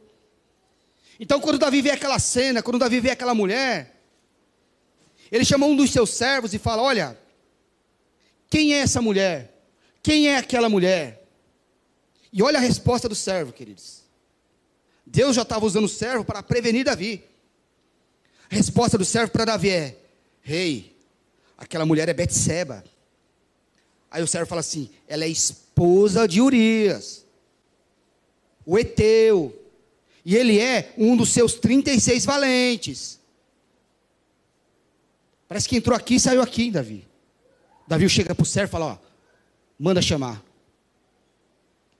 [1.20, 4.00] Então, quando Davi vê aquela cena, quando Davi vê aquela mulher,
[5.30, 7.18] ele chamou um dos seus servos e fala: Olha,
[8.53, 9.64] quem é essa mulher?
[10.03, 11.26] Quem é aquela mulher?
[12.30, 14.03] E olha a resposta do servo, queridos.
[15.07, 17.24] Deus já estava usando o servo para prevenir Davi.
[18.50, 19.96] A resposta do servo para Davi é:
[20.42, 20.94] Rei,
[21.57, 22.84] aquela mulher é Betseba.
[24.11, 27.24] Aí o servo fala assim: ela é esposa de Urias,
[28.66, 29.59] o Eteu,
[30.26, 33.18] e ele é um dos seus 36 valentes.
[35.48, 37.12] Parece que entrou aqui e saiu aqui, Davi.
[37.93, 38.99] Davi chega para o servo e fala: Ó,
[39.78, 40.43] manda chamar.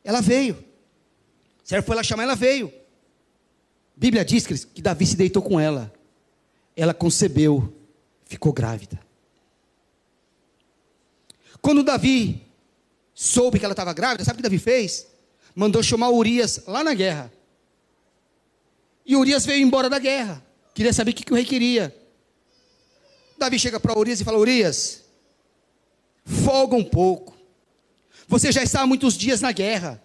[0.03, 0.55] Ela veio.
[0.55, 2.69] O servo foi lá chamar, ela veio.
[2.69, 5.93] A Bíblia diz que Davi se deitou com ela.
[6.75, 7.77] Ela concebeu,
[8.25, 8.99] ficou grávida.
[11.61, 12.43] Quando Davi
[13.13, 15.07] soube que ela estava grávida, sabe o que Davi fez?
[15.55, 17.31] Mandou chamar Urias lá na guerra.
[19.05, 20.43] E Urias veio embora da guerra.
[20.73, 21.95] Queria saber o que, que o rei queria.
[23.37, 25.02] Davi chega para Urias e fala: Urias,
[26.25, 27.37] folga um pouco.
[28.29, 30.03] Você já está há muitos dias na guerra.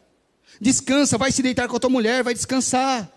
[0.60, 3.12] Descansa, vai se deitar com a tua mulher, vai descansar.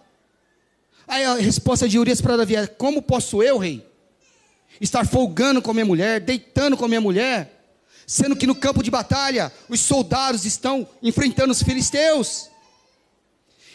[1.07, 3.85] Aí a resposta de Urias para Davi é: Como posso eu, rei,
[4.81, 7.75] estar folgando com a minha mulher, deitando com a minha mulher,
[8.07, 12.49] sendo que no campo de batalha os soldados estão enfrentando os filisteus?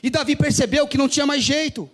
[0.02, 1.90] E Davi percebeu que não tinha mais jeito.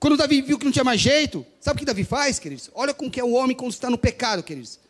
[0.00, 2.70] Quando Davi viu que não tinha mais jeito, sabe o que Davi faz, queridos?
[2.74, 4.80] Olha como que é o homem quando está no pecado, queridos.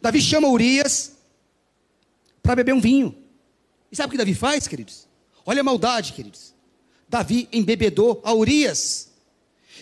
[0.00, 1.12] Davi chama Urias
[2.42, 3.16] para beber um vinho.
[3.90, 5.08] E sabe o que Davi faz, queridos?
[5.44, 6.54] Olha a maldade, queridos.
[7.08, 9.10] Davi embebedou a Urias.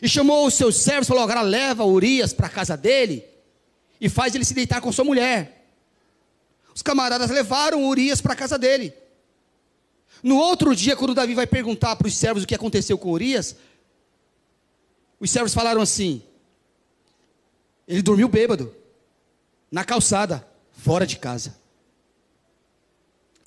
[0.03, 3.25] E chamou os seus servos e falou: agora leva Urias para a casa dele
[4.01, 5.67] e faz ele se deitar com sua mulher.
[6.75, 8.93] Os camaradas levaram Urias para a casa dele.
[10.23, 13.57] No outro dia, quando Davi vai perguntar para os servos o que aconteceu com Urias,
[15.21, 16.23] os servos falaram assim:
[17.87, 18.75] ele dormiu bêbado,
[19.75, 21.57] na calçada, fora de casa.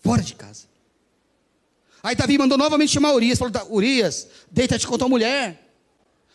[0.03, 0.65] Fora de casa.
[2.03, 5.71] Aí Davi mandou novamente chamar Urias, falou: Urias, deita-te com tua mulher,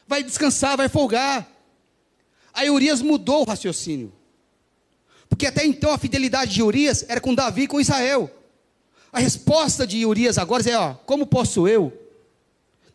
[0.08, 1.46] vai descansar, vai folgar.
[2.54, 4.10] Aí Urias mudou o raciocínio,
[5.28, 8.30] porque até então a fidelidade de Urias era com Davi e com Israel.
[9.12, 11.92] A resposta de Urias agora é: ó, como posso eu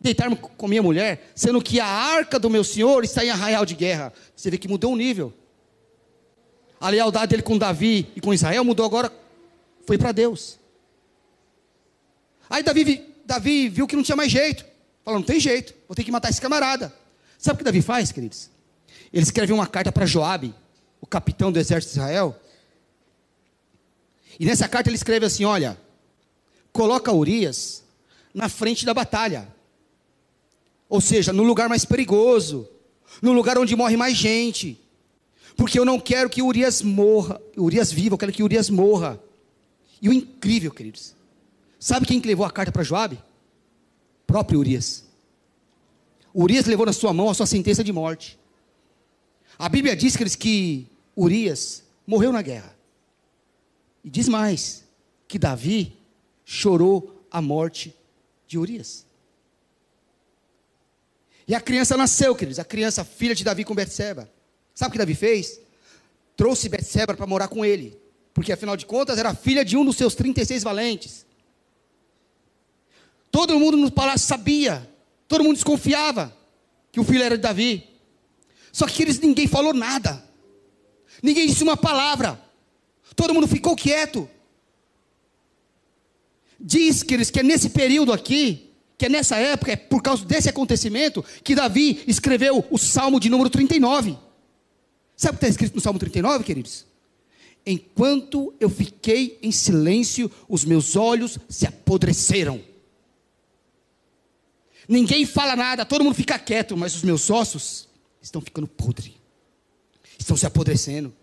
[0.02, 3.76] deitar-me com minha mulher, sendo que a arca do meu senhor está em arraial de
[3.76, 4.12] guerra.
[4.36, 5.32] Você vê que mudou o nível.
[6.80, 9.12] A lealdade dele com Davi e com Israel mudou agora,
[9.86, 10.60] foi para Deus.
[12.50, 14.66] Aí Davi, Davi viu que não tinha mais jeito.
[15.04, 16.94] Falou: não tem jeito, vou ter que matar esse camarada.
[17.38, 18.50] Sabe o que Davi faz, queridos?
[19.12, 20.54] Ele escreve uma carta para Joabe,
[21.00, 22.40] o capitão do exército de Israel.
[24.40, 25.78] E nessa carta ele escreve assim: olha,
[26.72, 27.84] coloca Urias
[28.34, 29.48] na frente da batalha.
[30.90, 32.68] Ou seja, no lugar mais perigoso,
[33.22, 34.80] no lugar onde morre mais gente.
[35.58, 39.20] Porque eu não quero que Urias morra, Urias viva, eu quero que Urias morra.
[40.00, 41.16] E o incrível, queridos,
[41.80, 43.20] sabe quem que levou a carta para Joabe?
[44.28, 45.04] Próprio Urias.
[46.34, 48.40] Urias levou na sua mão a sua sentença de morte.
[49.58, 52.78] A Bíblia diz queridos, que Urias morreu na guerra.
[54.04, 54.84] E diz mais,
[55.28, 55.98] que Davi
[56.46, 57.96] chorou a morte
[58.48, 59.08] de Urias.
[61.48, 64.30] E a criança nasceu, queridos, a criança, filha de Davi com Betseba.
[64.78, 65.60] Sabe o que Davi fez?
[66.36, 68.00] Trouxe Betseba para morar com ele,
[68.32, 71.26] porque afinal de contas era filha de um dos seus 36 valentes.
[73.32, 74.88] Todo mundo no palácio sabia,
[75.28, 76.32] todo mundo desconfiava
[76.92, 77.90] que o filho era de Davi.
[78.72, 80.24] Só que eles ninguém falou nada.
[81.24, 82.40] Ninguém disse uma palavra.
[83.16, 84.30] Todo mundo ficou quieto.
[86.60, 90.24] Diz que eles que é nesse período aqui que é nessa época, é por causa
[90.26, 94.27] desse acontecimento, que Davi escreveu o Salmo de número 39.
[95.18, 96.86] Sabe o que está escrito no Salmo 39, queridos?
[97.66, 102.64] Enquanto eu fiquei em silêncio, os meus olhos se apodreceram.
[104.88, 107.90] Ninguém fala nada, todo mundo fica quieto, mas os meus ossos
[108.22, 109.12] estão ficando podres,
[110.18, 111.14] estão se apodrecendo.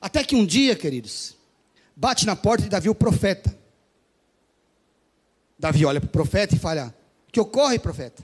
[0.00, 1.34] Até que um dia, queridos,
[1.96, 3.58] bate na porta de Davi o profeta.
[5.58, 6.94] Davi olha para o profeta e fala:
[7.26, 8.22] O que ocorre, profeta?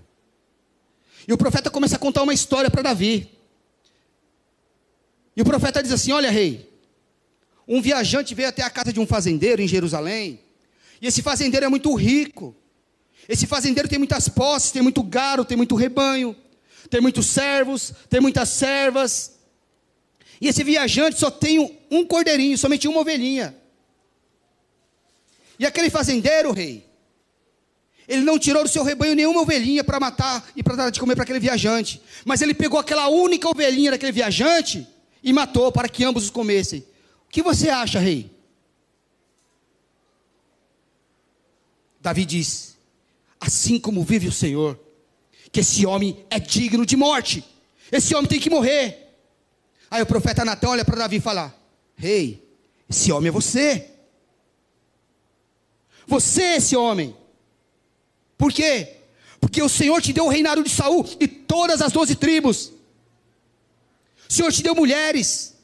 [1.26, 3.37] E o profeta começa a contar uma história para Davi.
[5.38, 6.68] E o profeta diz assim: Olha, rei,
[7.66, 10.40] um viajante veio até a casa de um fazendeiro em Jerusalém.
[11.00, 12.56] E esse fazendeiro é muito rico.
[13.28, 16.34] Esse fazendeiro tem muitas posses, tem muito gado, tem muito rebanho.
[16.90, 19.38] tem muitos servos, tem muitas servas.
[20.40, 23.54] E esse viajante só tem um cordeirinho, somente uma ovelhinha.
[25.56, 26.84] E aquele fazendeiro, rei,
[28.08, 31.14] ele não tirou do seu rebanho nenhuma ovelhinha para matar e para dar de comer
[31.14, 32.02] para aquele viajante.
[32.24, 36.80] Mas ele pegou aquela única ovelhinha daquele viajante e matou para que ambos os comessem.
[37.26, 38.30] O que você acha, rei?
[42.00, 42.76] Davi diz:
[43.40, 44.78] Assim como vive o Senhor,
[45.52, 47.44] que esse homem é digno de morte.
[47.90, 49.14] Esse homem tem que morrer.
[49.90, 51.54] Aí o profeta Natan olha para Davi e fala:
[51.96, 52.42] Rei,
[52.88, 53.90] esse homem é você.
[56.06, 57.14] Você é esse homem.
[58.36, 58.96] Por quê?
[59.40, 62.72] Porque o Senhor te deu o reinado de Saul e todas as doze tribos.
[64.28, 65.56] O Senhor te deu mulheres.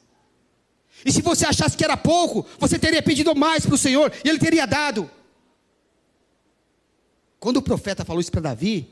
[1.05, 4.29] E se você achasse que era pouco, você teria pedido mais para o Senhor e
[4.29, 5.09] Ele teria dado.
[7.39, 8.89] Quando o profeta falou isso para Davi,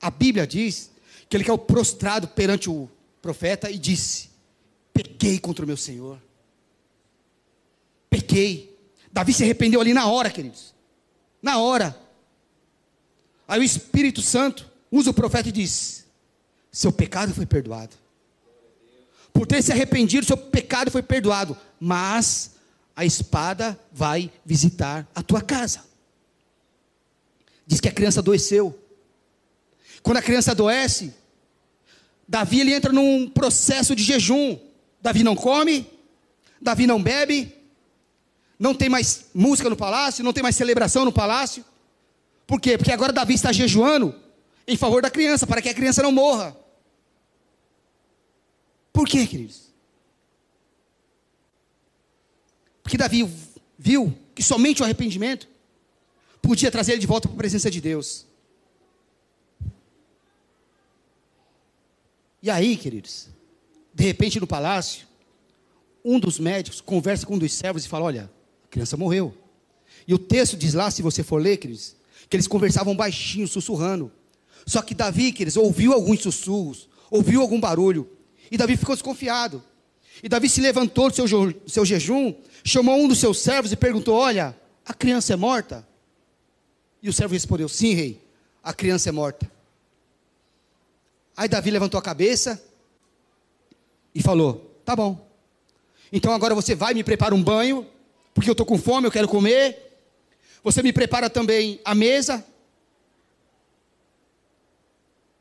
[0.00, 0.90] a Bíblia diz
[1.28, 2.90] que ele caiu prostrado perante o
[3.22, 4.30] profeta e disse:
[4.92, 6.20] Pequei contra o meu Senhor.
[8.10, 8.76] Pequei.
[9.12, 10.74] Davi se arrependeu ali na hora, queridos.
[11.40, 11.96] Na hora.
[13.46, 16.04] Aí o Espírito Santo usa o profeta e diz:
[16.72, 17.96] Seu pecado foi perdoado.
[19.34, 21.54] Por ter se arrependido, seu pecado foi perdoado.
[21.78, 22.52] Mas
[22.96, 25.80] a espada vai visitar a tua casa.
[27.66, 28.78] Diz que a criança adoeceu.
[30.02, 31.12] Quando a criança adoece,
[32.28, 34.56] Davi ele entra num processo de jejum.
[35.02, 35.86] Davi não come,
[36.60, 37.52] Davi não bebe,
[38.58, 41.64] não tem mais música no palácio, não tem mais celebração no palácio.
[42.46, 42.78] Por quê?
[42.78, 44.14] Porque agora Davi está jejuando
[44.66, 46.56] em favor da criança, para que a criança não morra.
[48.94, 49.74] Por quê, queridos?
[52.80, 53.28] Porque Davi
[53.76, 55.48] viu que somente o arrependimento
[56.40, 58.24] podia trazer ele de volta para a presença de Deus.
[62.40, 63.28] E aí, queridos,
[63.92, 65.08] de repente no palácio,
[66.04, 68.30] um dos médicos conversa com um dos servos e fala: Olha,
[68.64, 69.36] a criança morreu.
[70.06, 71.96] E o texto diz lá, se você for ler, queridos,
[72.28, 74.12] que eles conversavam baixinho, sussurrando.
[74.64, 78.08] Só que Davi, queridos, ouviu alguns sussurros, ouviu algum barulho.
[78.54, 79.60] E Davi ficou desconfiado.
[80.22, 81.26] E Davi se levantou do seu,
[81.66, 82.32] seu jejum,
[82.62, 85.84] chamou um dos seus servos e perguntou: Olha, a criança é morta?
[87.02, 88.22] E o servo respondeu: Sim, rei,
[88.62, 89.50] a criança é morta.
[91.36, 92.64] Aí Davi levantou a cabeça
[94.14, 95.28] e falou: Tá bom.
[96.12, 97.84] Então agora você vai me prepara um banho,
[98.32, 99.98] porque eu estou com fome, eu quero comer.
[100.62, 102.46] Você me prepara também a mesa.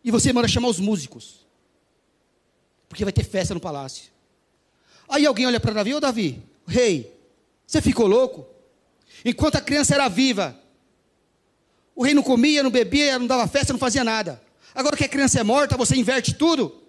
[0.04, 1.43] E você manda chamar os músicos.
[2.94, 4.12] Porque vai ter festa no palácio.
[5.10, 7.12] Aí alguém olha para Davi: Ô Davi, rei,
[7.66, 8.46] você ficou louco?
[9.26, 10.56] Enquanto a criança era viva,
[11.96, 14.40] o rei não comia, não bebia, não dava festa, não fazia nada.
[14.76, 16.84] Agora que a criança é morta, você inverte tudo.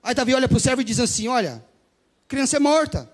[0.00, 1.56] Aí Davi olha para o servo e diz assim: Olha,
[2.24, 3.10] a criança é morta.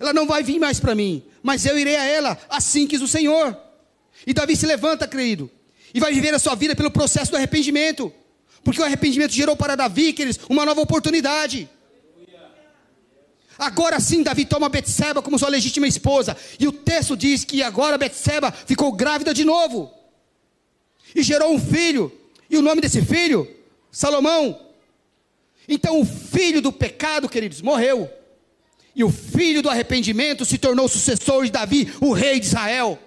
[0.00, 3.06] Ela não vai vir mais para mim, mas eu irei a ela, assim quis o
[3.06, 3.54] Senhor.
[4.26, 5.50] E Davi se levanta, querido,
[5.92, 8.10] e vai viver a sua vida pelo processo do arrependimento.
[8.64, 11.68] Porque o arrependimento gerou para Davi, queridos, uma nova oportunidade.
[13.58, 16.36] Agora sim, Davi toma Betseba como sua legítima esposa.
[16.58, 19.92] E o texto diz que agora Betseba ficou grávida de novo.
[21.14, 22.12] E gerou um filho.
[22.48, 23.48] E o nome desse filho?
[23.90, 24.58] Salomão.
[25.68, 28.10] Então o filho do pecado, queridos, morreu.
[28.94, 32.98] E o filho do arrependimento se tornou sucessor de Davi, o rei de Israel.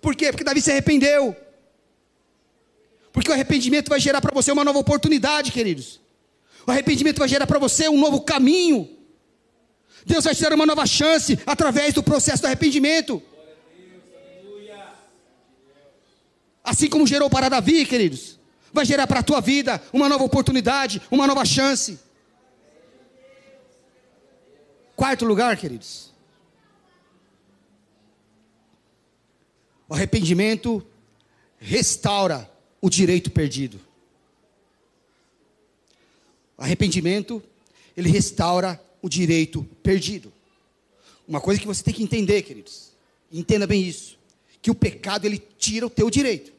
[0.00, 0.30] Por quê?
[0.30, 1.34] Porque Davi se arrependeu.
[3.14, 6.00] Porque o arrependimento vai gerar para você uma nova oportunidade, queridos.
[6.66, 8.90] O arrependimento vai gerar para você um novo caminho.
[10.04, 13.22] Deus vai te dar uma nova chance através do processo do arrependimento.
[16.64, 18.36] Assim como gerou para Davi, queridos,
[18.72, 22.00] vai gerar para a tua vida uma nova oportunidade, uma nova chance.
[24.96, 26.12] Quarto lugar, queridos.
[29.88, 30.84] O arrependimento
[31.60, 32.52] restaura
[32.84, 33.80] o direito perdido.
[36.58, 37.42] Arrependimento,
[37.96, 40.30] ele restaura o direito perdido.
[41.26, 42.90] Uma coisa que você tem que entender, queridos,
[43.32, 44.18] entenda bem isso,
[44.60, 46.52] que o pecado ele tira o teu direito.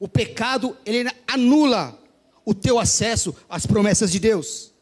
[0.00, 2.02] O pecado ele anula
[2.46, 4.72] o teu acesso às promessas de Deus.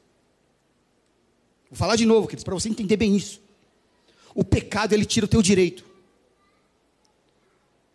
[1.69, 3.43] Vou falar de novo, queridos, para você entender bem isso.
[4.37, 5.94] O pecado ele tira o teu direito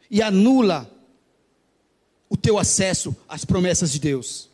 [0.10, 0.90] e anula
[2.30, 4.50] o teu acesso às promessas de Deus.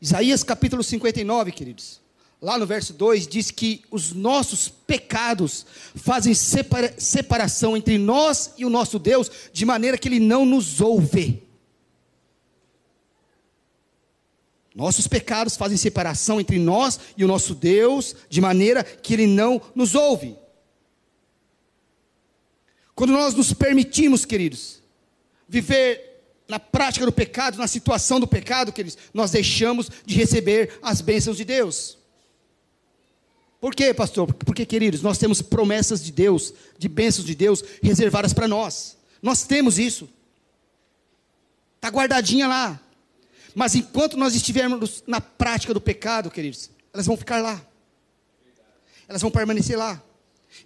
[0.00, 2.00] Isaías capítulo 59, queridos,
[2.40, 8.64] lá no verso 2 diz que os nossos pecados fazem separa separação entre nós e
[8.64, 11.42] o nosso Deus, de maneira que ele não nos ouve.
[14.74, 19.62] Nossos pecados fazem separação entre nós e o nosso Deus, de maneira que ele não
[19.74, 20.36] nos ouve.
[22.94, 24.80] Quando nós nos permitimos, queridos,
[25.48, 26.14] viver
[26.48, 31.36] na prática do pecado, na situação do pecado, queridos, nós deixamos de receber as bênçãos
[31.36, 31.98] de Deus.
[33.60, 34.32] Por quê, pastor?
[34.32, 38.96] Porque, queridos, nós temos promessas de Deus, de bênçãos de Deus reservadas para nós.
[39.22, 40.08] Nós temos isso.
[41.76, 42.78] Está guardadinha lá.
[43.54, 47.64] Mas enquanto nós estivermos na prática do pecado, queridos, elas vão ficar lá.
[49.08, 50.02] Elas vão permanecer lá.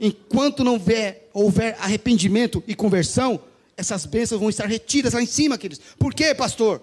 [0.00, 3.42] Enquanto não houver, houver arrependimento e conversão,
[3.76, 5.84] essas bênçãos vão estar retidas lá em cima, queridos.
[5.98, 6.82] Por quê, pastor?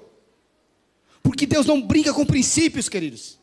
[1.22, 3.39] Porque Deus não brinca com princípios, queridos.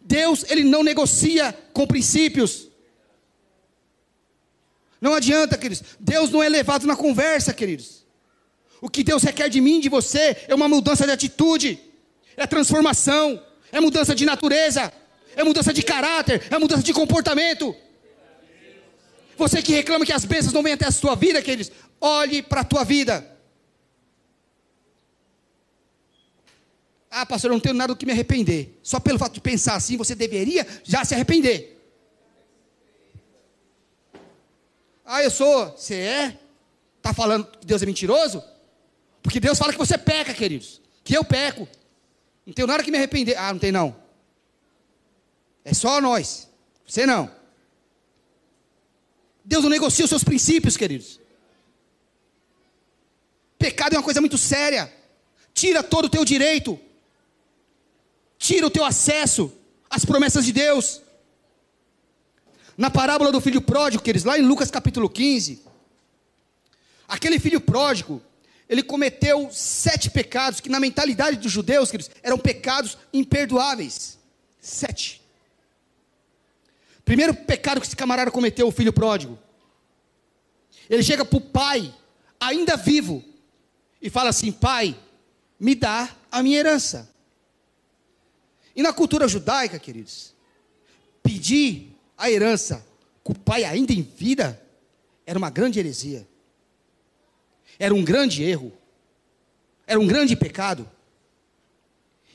[0.00, 2.68] Deus, ele não negocia com princípios.
[5.00, 5.84] Não adianta, queridos.
[6.00, 8.06] Deus não é levado na conversa, queridos.
[8.80, 11.78] O que Deus requer de mim, de você, é uma mudança de atitude,
[12.36, 13.42] é transformação,
[13.72, 14.92] é mudança de natureza,
[15.36, 17.74] é mudança de caráter, é mudança de comportamento.
[19.38, 21.70] Você que reclama que as bênçãos não vêm até a sua vida, queridos,
[22.00, 23.24] olhe para a tua vida.
[27.08, 28.78] Ah, pastor, eu não tenho nada do que me arrepender.
[28.82, 31.80] Só pelo fato de pensar assim, você deveria já se arrepender.
[35.04, 35.70] Ah, eu sou.
[35.70, 36.38] Você é?
[36.96, 38.42] Está falando que Deus é mentiroso?
[39.22, 40.82] Porque Deus fala que você peca, queridos.
[41.04, 41.66] Que eu peco.
[42.44, 43.38] Não tenho nada que me arrepender.
[43.38, 43.96] Ah, não tem não.
[45.64, 46.48] É só nós.
[46.84, 47.37] Você não.
[49.48, 51.18] Deus não negocia os seus princípios, queridos.
[53.58, 54.92] Pecado é uma coisa muito séria.
[55.54, 56.78] Tira todo o teu direito.
[58.36, 59.50] Tira o teu acesso
[59.88, 61.00] às promessas de Deus.
[62.76, 65.62] Na parábola do filho pródigo, queridos, lá em Lucas capítulo 15,
[67.08, 68.22] aquele filho pródigo,
[68.68, 74.18] ele cometeu sete pecados que na mentalidade dos judeus, queridos, eram pecados imperdoáveis.
[74.60, 75.22] Sete.
[77.08, 79.38] Primeiro pecado que esse camarada cometeu, o filho pródigo.
[80.90, 81.90] Ele chega para o pai,
[82.38, 83.24] ainda vivo,
[84.02, 84.94] e fala assim: Pai,
[85.58, 87.10] me dá a minha herança.
[88.76, 90.34] E na cultura judaica, queridos,
[91.22, 92.86] pedir a herança
[93.24, 94.62] com o pai ainda em vida
[95.24, 96.28] era uma grande heresia,
[97.78, 98.70] era um grande erro,
[99.86, 100.86] era um grande pecado.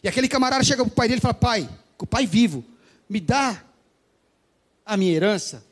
[0.01, 2.65] E aquele camarada chega para o pai dele e fala: Pai, com o pai vivo,
[3.07, 3.63] me dá
[4.86, 5.65] a minha herança.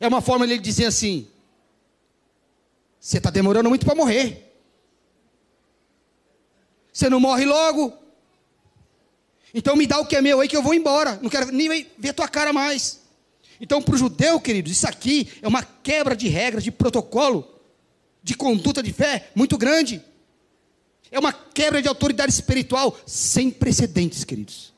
[0.00, 1.28] É uma forma de ele dizer assim:
[3.00, 4.44] Você está demorando muito para morrer.
[6.92, 7.92] Você não morre logo.
[9.54, 11.18] Então me dá o que é meu aí que eu vou embora.
[11.22, 13.00] Não quero nem ver tua cara mais.
[13.60, 17.58] Então, para o judeu, queridos, isso aqui é uma quebra de regras, de protocolo,
[18.22, 20.02] de conduta de fé muito grande.
[21.10, 24.72] É uma quebra de autoridade espiritual sem precedentes, queridos.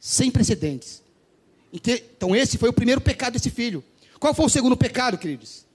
[0.00, 1.03] Sem precedentes.
[1.76, 3.82] Então, esse foi o primeiro pecado desse filho.
[4.20, 5.66] Qual foi o segundo pecado, queridos?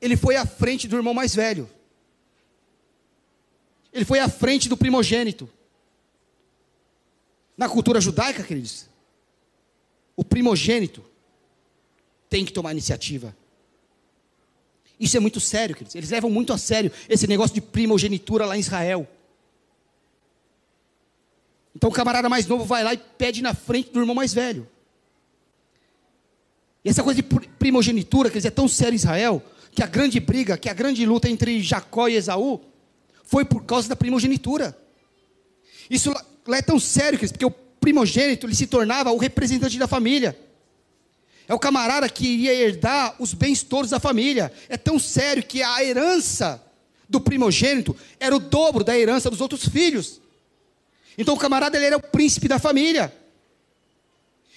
[0.00, 1.68] Ele foi à frente do irmão mais velho.
[3.92, 5.46] Ele foi à frente do primogênito.
[7.54, 8.88] Na cultura judaica, queridos,
[10.16, 11.04] o primogênito
[12.30, 13.36] tem que tomar iniciativa.
[14.98, 15.94] Isso é muito sério, queridos.
[15.96, 19.06] Eles levam muito a sério esse negócio de primogenitura lá em Israel.
[21.76, 24.66] Então o camarada mais novo vai lá e pede na frente do irmão mais velho.
[26.88, 27.28] Essa coisa de
[27.58, 31.04] primogenitura, quer dizer, é tão séria em Israel, que a grande briga, que a grande
[31.04, 32.60] luta entre Jacó e Esaú,
[33.24, 34.76] foi por causa da primogenitura.
[35.90, 36.10] Isso
[36.46, 40.38] lá é tão sério, porque o primogênito ele se tornava o representante da família.
[41.46, 44.50] É o camarada que iria herdar os bens todos da família.
[44.68, 46.62] É tão sério que a herança
[47.08, 50.20] do primogênito era o dobro da herança dos outros filhos.
[51.16, 53.12] Então o camarada ele era o príncipe da família.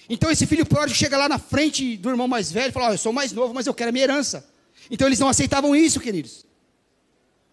[0.08, 2.94] Então esse filho pródigo chega lá na frente do irmão mais velho e fala: oh,
[2.94, 4.48] Eu sou mais novo, mas eu quero a minha herança.
[4.90, 6.44] Então eles não aceitavam isso, queridos.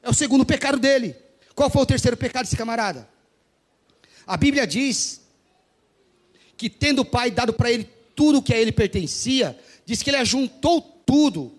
[0.01, 1.15] É o segundo pecado dele.
[1.53, 3.07] Qual foi o terceiro pecado desse camarada?
[4.25, 5.21] A Bíblia diz
[6.55, 10.09] que, tendo o pai dado para ele tudo o que a ele pertencia, diz que
[10.09, 11.53] ele ajuntou tudo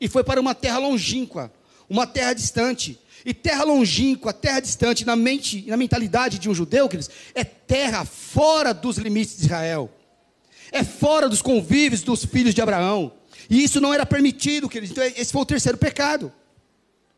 [0.00, 1.52] e foi para uma terra longínqua,
[1.88, 2.98] uma terra distante.
[3.24, 8.04] E terra longínqua, terra distante, na mente, na mentalidade de um judeu, queridos, é terra
[8.04, 9.88] fora dos limites de Israel
[10.72, 13.12] é fora dos convívios dos filhos de Abraão.
[13.48, 14.90] E isso não era permitido, queridos.
[14.90, 16.32] Então, esse foi o terceiro pecado.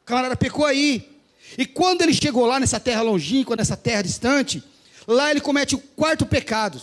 [0.02, 1.09] O camarada pecou aí.
[1.57, 4.62] E quando ele chegou lá nessa terra longínqua, nessa terra distante,
[5.07, 6.80] lá ele comete o quarto pecado.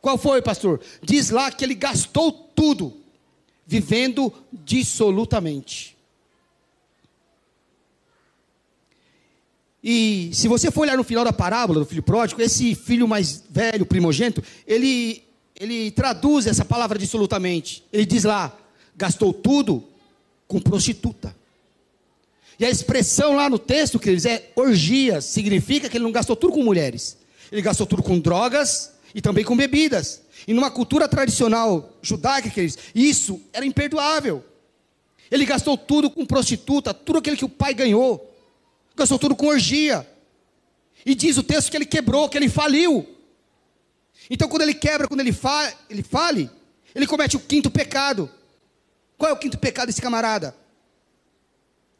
[0.00, 0.80] Qual foi, pastor?
[1.02, 2.96] Diz lá que ele gastou tudo,
[3.66, 5.96] vivendo dissolutamente.
[9.82, 13.44] E se você for olhar no final da parábola do filho pródigo, esse filho mais
[13.48, 15.22] velho, primogênito, ele,
[15.60, 17.84] ele traduz essa palavra dissolutamente.
[17.92, 18.56] Ele diz lá:
[18.96, 19.84] gastou tudo
[20.48, 21.36] com prostituta.
[22.58, 25.20] E a expressão lá no texto, queridos, é orgia.
[25.20, 27.18] Significa que ele não gastou tudo com mulheres.
[27.52, 30.22] Ele gastou tudo com drogas e também com bebidas.
[30.48, 34.42] E numa cultura tradicional judaica, queridos, isso era imperdoável.
[35.30, 38.34] Ele gastou tudo com prostituta, tudo aquilo que o pai ganhou.
[38.96, 40.06] Gastou tudo com orgia.
[41.04, 43.06] E diz o texto que ele quebrou, que ele faliu.
[44.30, 46.48] Então, quando ele quebra, quando ele, fa ele fale,
[46.94, 48.30] ele comete o quinto pecado.
[49.18, 50.56] Qual é o quinto pecado desse camarada?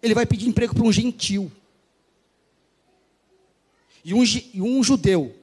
[0.01, 1.51] Ele vai pedir emprego para um gentil.
[4.05, 5.35] E um, e um judeu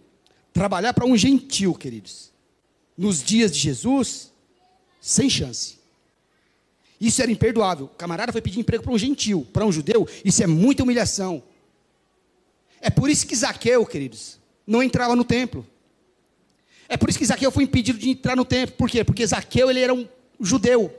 [0.54, 2.32] trabalhar para um gentil, queridos,
[2.98, 4.32] nos dias de Jesus,
[5.00, 5.78] sem chance.
[7.00, 7.86] Isso era imperdoável.
[7.86, 11.44] O camarada foi pedir emprego para um gentil, para um judeu, isso é muita humilhação.
[12.82, 15.66] É por isso que Zaqueu, queridos, não entrava no templo.
[16.90, 18.76] É por isso que Zaqueu foi impedido de entrar no templo.
[18.76, 19.04] Por quê?
[19.04, 20.08] Porque Zaqueu ele era um
[20.40, 20.94] judeu,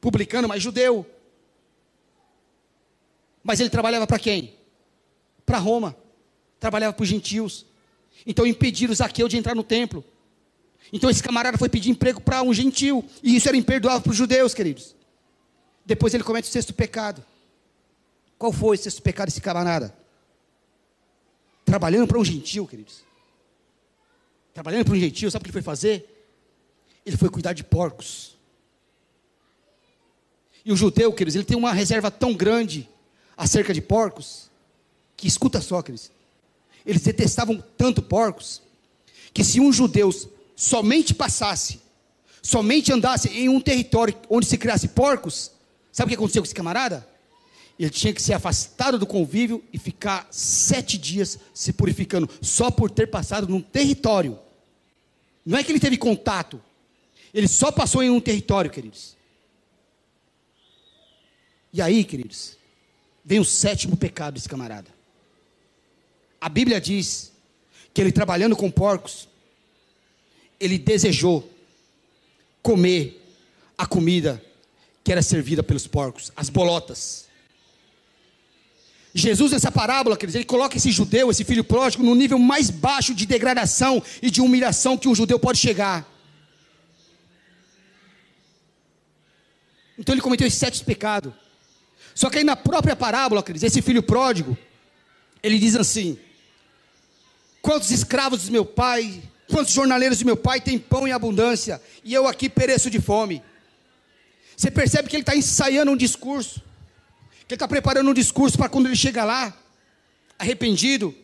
[0.00, 1.04] publicano, mas judeu.
[3.42, 4.54] Mas ele trabalhava para quem?
[5.44, 5.96] Para Roma.
[6.58, 7.66] Trabalhava para os gentios.
[8.26, 10.04] Então impediram Zaqueu de entrar no templo.
[10.92, 13.04] Então esse camarada foi pedir emprego para um gentil.
[13.22, 14.94] E isso era imperdoável para os judeus, queridos.
[15.84, 17.24] Depois ele comete o sexto pecado.
[18.38, 19.96] Qual foi o sexto pecado desse camarada?
[21.64, 23.05] Trabalhando para um gentil, queridos.
[24.56, 26.26] Trabalhando para um gentil, sabe o que ele foi fazer?
[27.04, 28.38] Ele foi cuidar de porcos.
[30.64, 32.88] E o judeu, queridos, ele tem uma reserva tão grande
[33.36, 34.50] acerca de porcos,
[35.14, 36.10] que escuta só, queridos.
[36.86, 38.62] Eles detestavam tanto porcos,
[39.34, 40.10] que se um judeu
[40.56, 41.78] somente passasse,
[42.40, 45.50] somente andasse em um território onde se criasse porcos,
[45.92, 47.06] sabe o que aconteceu com esse camarada?
[47.78, 52.90] Ele tinha que ser afastado do convívio e ficar sete dias se purificando, só por
[52.90, 54.45] ter passado num território.
[55.46, 56.60] Não é que ele teve contato,
[57.32, 59.16] ele só passou em um território, queridos.
[61.72, 62.56] E aí, queridos,
[63.24, 64.90] vem o sétimo pecado desse camarada.
[66.40, 67.30] A Bíblia diz
[67.94, 69.28] que ele trabalhando com porcos,
[70.58, 71.48] ele desejou
[72.62, 73.22] comer
[73.78, 74.42] a comida
[75.04, 77.25] que era servida pelos porcos, as bolotas.
[79.18, 82.68] Jesus, nessa parábola, quer dizer, ele coloca esse judeu, esse filho pródigo, no nível mais
[82.68, 86.06] baixo de degradação e de humilhação que um judeu pode chegar.
[89.98, 91.32] Então ele cometeu esse sete pecados.
[92.14, 94.56] Só que aí na própria parábola, quer dizer, esse filho pródigo,
[95.42, 96.18] ele diz assim:
[97.62, 102.12] Quantos escravos do meu pai, quantos jornaleiros do meu pai têm pão em abundância, e
[102.12, 103.42] eu aqui pereço de fome.
[104.54, 106.62] Você percebe que ele está ensaiando um discurso,
[107.46, 109.56] que ele está preparando um discurso para quando ele chega lá,
[110.38, 111.14] arrependido,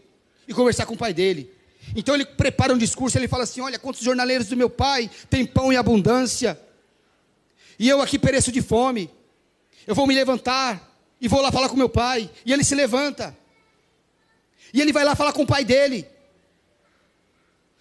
[0.47, 1.51] e conversar com o pai dele.
[1.97, 5.45] Então ele prepara um discurso, ele fala assim: Olha, quantos jornaleiros do meu pai têm
[5.45, 6.59] pão em abundância,
[7.79, 9.11] e eu aqui pereço de fome.
[9.87, 12.31] Eu vou me levantar e vou lá falar com meu pai.
[12.47, 13.37] E ele se levanta.
[14.73, 16.07] E ele vai lá falar com o pai dele.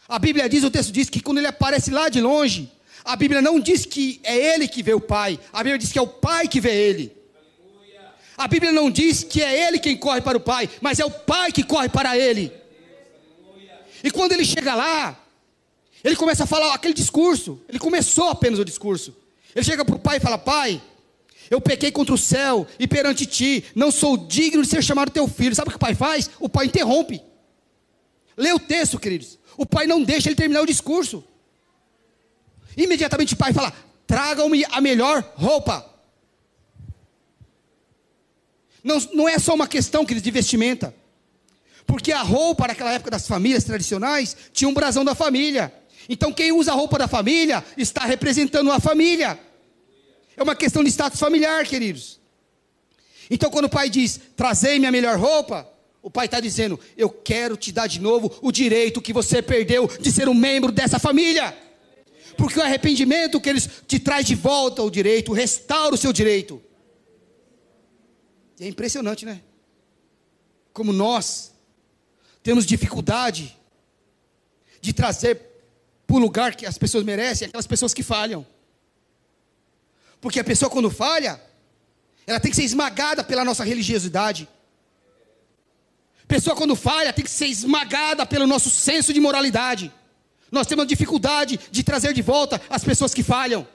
[0.08, 2.72] A Bíblia diz, o texto diz que quando ele aparece lá de longe,
[3.06, 6.00] a Bíblia não diz que é ele que vê o pai, a Bíblia diz que
[6.00, 7.21] é o pai que vê ele.
[8.42, 11.12] A Bíblia não diz que é ele quem corre para o pai, mas é o
[11.12, 12.52] pai que corre para ele.
[14.04, 15.16] E quando ele chega lá,
[16.04, 17.62] ele começa a falar aquele discurso.
[17.70, 19.16] Ele começou apenas o discurso.
[19.56, 20.82] Ele chega para o pai e fala: Pai,
[21.52, 25.28] eu pequei contra o céu e perante ti, não sou digno de ser chamado teu
[25.28, 25.56] filho.
[25.56, 26.28] Sabe o que o pai faz?
[26.40, 27.22] O pai interrompe.
[28.36, 29.38] Lê o texto, queridos.
[29.56, 31.24] O pai não deixa ele terminar o discurso.
[32.76, 33.72] Imediatamente o pai fala:
[34.08, 35.91] tragam-me a melhor roupa.
[38.84, 40.94] Não, não é só uma questão, queridos, de vestimenta.
[41.86, 45.74] Porque a roupa naquela época das famílias tradicionais tinha um brasão da família.
[46.08, 49.40] Então quem usa a roupa da família está representando a família.
[50.36, 52.20] É uma questão de status familiar, queridos.
[53.30, 55.66] Então, quando o pai diz, trazei-me a melhor roupa,
[56.02, 59.88] o pai está dizendo, eu quero te dar de novo o direito que você perdeu
[60.00, 61.56] de ser um membro dessa família.
[62.36, 66.62] Porque o arrependimento que eles te traz de volta o direito, restaura o seu direito.
[68.62, 69.42] É impressionante, né?
[70.72, 71.52] Como nós
[72.44, 73.58] temos dificuldade
[74.80, 75.42] de trazer
[76.06, 78.46] para o lugar que as pessoas merecem aquelas pessoas que falham.
[80.22, 81.42] Porque a pessoa, quando falha,
[82.28, 84.48] ela tem que ser esmagada pela nossa religiosidade.
[86.28, 89.92] Pessoa, quando falha, tem que ser esmagada pelo nosso senso de moralidade.
[90.52, 93.68] Nós temos dificuldade de trazer de volta as pessoas que falham.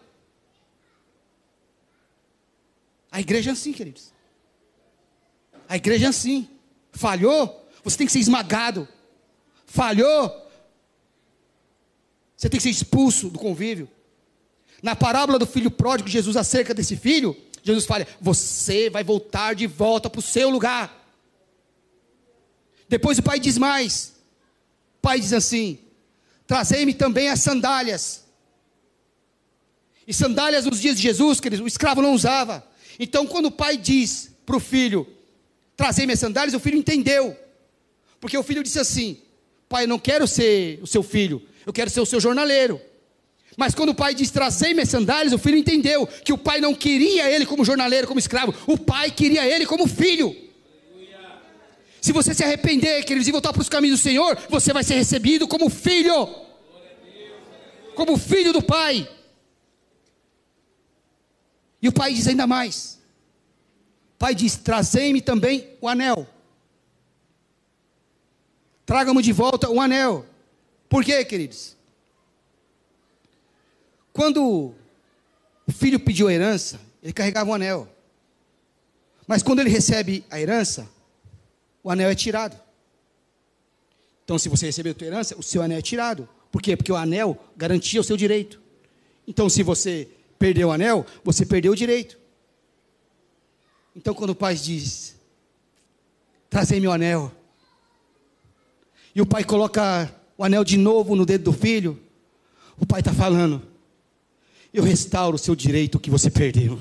[3.11, 4.15] A igreja é assim, queridos.
[5.69, 6.49] A igreja é assim.
[6.93, 8.89] Falhou, você tem que ser esmagado.
[9.67, 10.47] Falhou,
[12.37, 13.89] você tem que ser expulso do convívio.
[14.83, 19.67] Na parábola do filho pródigo, Jesus acerca desse filho, Jesus fala: Você vai voltar de
[19.67, 21.05] volta para o seu lugar.
[22.89, 24.15] Depois o pai diz mais:
[24.99, 25.79] O pai diz assim:
[26.47, 28.25] Trazei-me também as sandálias.
[30.07, 32.65] E sandálias nos dias de Jesus, o escravo não usava.
[32.99, 35.07] Então, quando o pai diz para o filho:
[35.77, 37.37] Trazei-me as sandálias, o filho entendeu.
[38.21, 39.21] Porque o filho disse assim:
[39.69, 42.81] Pai, eu não quero ser o seu filho, eu quero ser o seu jornaleiro.
[43.57, 46.75] Mas quando o pai diz trazei minhas sandálias, o filho entendeu que o pai não
[46.75, 50.37] queria ele como jornaleiro, como escravo, o pai queria ele como filho.
[52.01, 54.95] Se você se arrepender, queridos, e voltar para os caminhos do Senhor, você vai ser
[54.95, 56.29] recebido como filho,
[57.95, 59.09] como filho do pai.
[61.83, 63.01] E o pai diz ainda mais:
[64.19, 66.27] pai diz: trazei-me também o anel.
[68.85, 70.25] Traga-me de volta o anel.
[70.89, 71.77] Por quê, queridos?
[74.13, 74.75] Quando
[75.67, 77.89] o filho pediu a herança, ele carregava um anel.
[79.27, 80.89] Mas quando ele recebe a herança,
[81.83, 82.57] o anel é tirado.
[84.25, 86.29] Então, se você recebeu a tua herança, o seu anel é tirado.
[86.51, 86.77] Por quê?
[86.77, 88.61] Porque o anel garantia o seu direito.
[89.27, 90.09] Então, se você
[90.39, 92.19] perdeu o anel, você perdeu o direito.
[93.97, 95.17] Então, quando o pai diz:
[96.51, 97.33] Trazei meu anel,
[99.15, 101.99] e o pai coloca o anel de novo no dedo do filho,
[102.79, 103.63] o pai está falando:
[104.73, 106.79] Eu restauro o seu direito que você perdeu.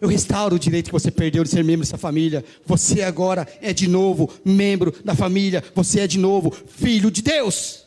[0.00, 2.44] Eu restauro o direito que você perdeu de ser membro dessa família.
[2.64, 5.64] Você agora é de novo membro da família.
[5.74, 7.84] Você é de novo filho de Deus.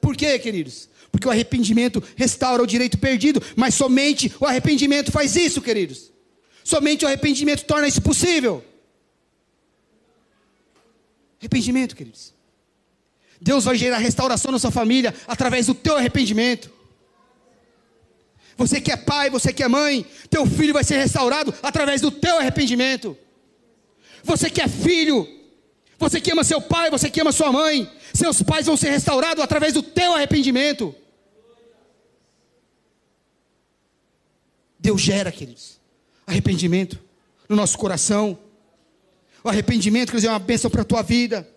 [0.00, 0.88] Por quê, queridos?
[1.12, 6.11] Porque o arrependimento restaura o direito perdido, mas somente o arrependimento faz isso, queridos.
[6.64, 8.64] Somente o arrependimento torna isso possível.
[11.40, 12.32] Arrependimento, queridos.
[13.40, 16.70] Deus vai gerar restauração na sua família através do teu arrependimento.
[18.56, 22.10] Você que é pai, você que é mãe, teu filho vai ser restaurado através do
[22.10, 23.16] teu arrependimento.
[24.22, 25.26] Você que é filho,
[25.98, 29.42] você que ama seu pai, você que ama sua mãe, seus pais vão ser restaurados
[29.42, 30.94] através do teu arrependimento.
[34.78, 35.80] Deus gera, queridos,
[36.32, 36.98] arrependimento
[37.48, 38.38] no nosso coração.
[39.44, 41.48] O arrependimento, queridos, é uma bênção para a tua vida.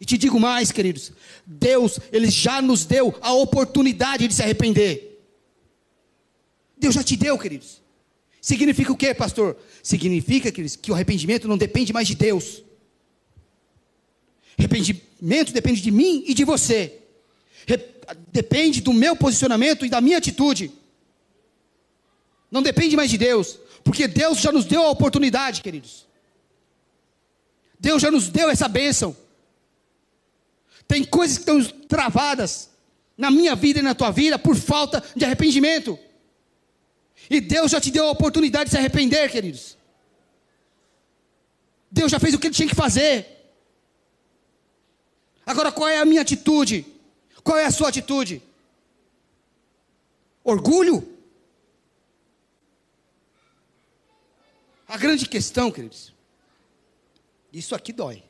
[0.00, 1.12] E te digo mais, queridos,
[1.46, 5.22] Deus, Ele já nos deu a oportunidade de se arrepender.
[6.78, 7.82] Deus já te deu, queridos.
[8.40, 9.56] Significa o que, pastor?
[9.82, 12.62] Significa, queridos, que o arrependimento não depende mais de Deus.
[14.58, 16.98] Arrependimento depende de mim e de você.
[18.32, 20.72] Depende do meu posicionamento e da minha atitude.
[22.50, 26.06] Não depende mais de Deus, porque Deus já nos deu a oportunidade, queridos.
[27.78, 29.16] Deus já nos deu essa bênção.
[30.86, 32.70] Tem coisas que estão travadas
[33.16, 35.98] na minha vida e na tua vida por falta de arrependimento.
[37.28, 39.76] E Deus já te deu a oportunidade de se arrepender, queridos.
[41.90, 43.26] Deus já fez o que ele tinha que fazer.
[45.44, 46.86] Agora, qual é a minha atitude?
[47.42, 48.42] Qual é a sua atitude?
[50.44, 51.09] Orgulho?
[54.90, 56.12] A grande questão, queridos,
[57.52, 58.24] isso aqui dói.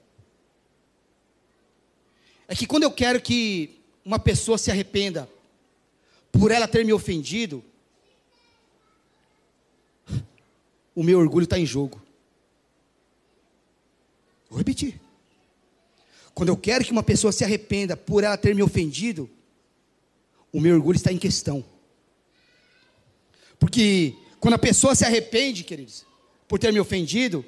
[2.46, 5.26] É que quando eu quero que uma pessoa se arrependa
[6.30, 7.64] por ela ter me ofendido,
[10.94, 11.98] o meu orgulho está em jogo.
[14.50, 15.00] Vou repetir.
[16.34, 19.30] Quando eu quero que uma pessoa se arrependa por ela ter me ofendido,
[20.52, 21.64] o meu orgulho está em questão.
[23.58, 26.09] Porque quando a pessoa se arrepende, queridos,
[26.50, 27.44] por ter me ofendido,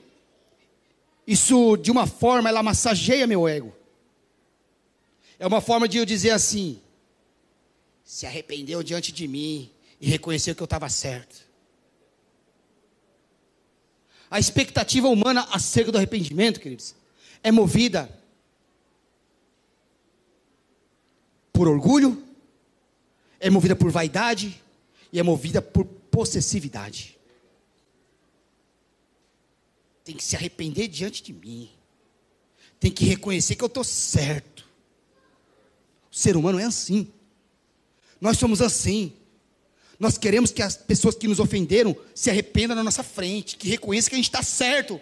[1.26, 3.74] isso, de uma forma, ela massageia meu ego.
[5.40, 6.80] É uma forma de eu dizer assim:
[8.04, 9.68] se arrependeu diante de mim
[10.00, 11.44] e reconheceu que eu estava certo.
[14.30, 16.94] A expectativa humana acerca do arrependimento, queridos,
[17.42, 18.08] é movida
[21.52, 22.22] por orgulho,
[23.40, 24.62] é movida por vaidade
[25.12, 27.20] e é movida por possessividade
[30.04, 31.70] tem que se arrepender diante de mim.
[32.80, 34.68] Tem que reconhecer que eu estou certo.
[36.10, 37.10] O ser humano é assim.
[38.20, 39.12] Nós somos assim.
[39.98, 44.10] Nós queremos que as pessoas que nos ofenderam se arrependam na nossa frente, que reconheçam
[44.10, 45.00] que a gente está certo.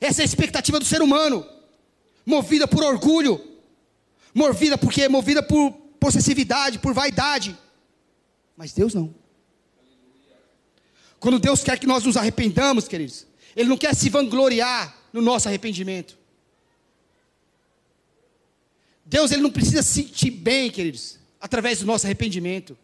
[0.00, 1.46] Essa é a expectativa do ser humano,
[2.24, 3.40] movida por orgulho,
[4.34, 7.56] movida porque movida por possessividade, por vaidade.
[8.56, 9.14] Mas Deus não.
[11.20, 13.26] Quando Deus quer que nós nos arrependamos, queridos,
[13.56, 16.18] ele não quer se vangloriar no nosso arrependimento.
[19.04, 22.78] Deus ele não precisa se sentir bem, queridos, através do nosso arrependimento.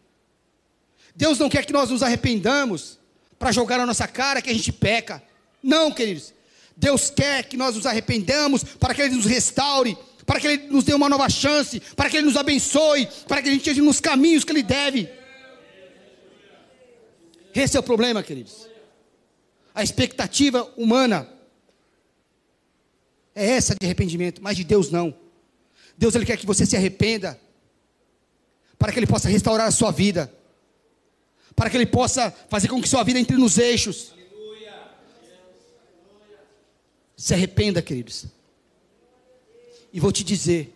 [1.14, 2.98] Deus não quer que nós nos arrependamos
[3.38, 5.22] para jogar na nossa cara que a gente peca.
[5.62, 6.34] Não, queridos.
[6.76, 10.84] Deus quer que nós nos arrependamos para que Ele nos restaure, para que Ele nos
[10.84, 14.00] dê uma nova chance, para que Ele nos abençoe, para que a gente esteja nos
[14.00, 15.08] caminhos que Ele deve.
[17.54, 18.68] Esse é o problema, queridos.
[19.78, 21.28] A expectativa humana
[23.32, 25.16] é essa de arrependimento, mas de Deus não.
[25.96, 27.40] Deus ele quer que você se arrependa
[28.76, 30.34] para que ele possa restaurar a sua vida.
[31.54, 34.12] Para que ele possa fazer com que sua vida entre nos eixos.
[37.16, 38.26] Se arrependa, queridos.
[39.92, 40.74] E vou te dizer,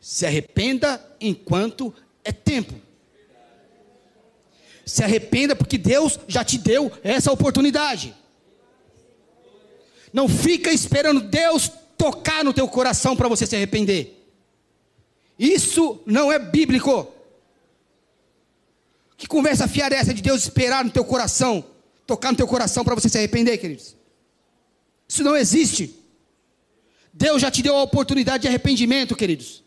[0.00, 1.92] se arrependa enquanto
[2.24, 2.72] é tempo.
[4.86, 8.18] Se arrependa porque Deus já te deu essa oportunidade.
[10.12, 14.16] Não fica esperando Deus tocar no teu coração para você se arrepender.
[15.38, 17.12] Isso não é bíblico.
[19.16, 21.64] Que conversa fiada é essa de Deus esperar no teu coração,
[22.06, 23.96] tocar no teu coração para você se arrepender, queridos?
[25.06, 25.94] Isso não existe.
[27.12, 29.62] Deus já te deu a oportunidade de arrependimento, queridos.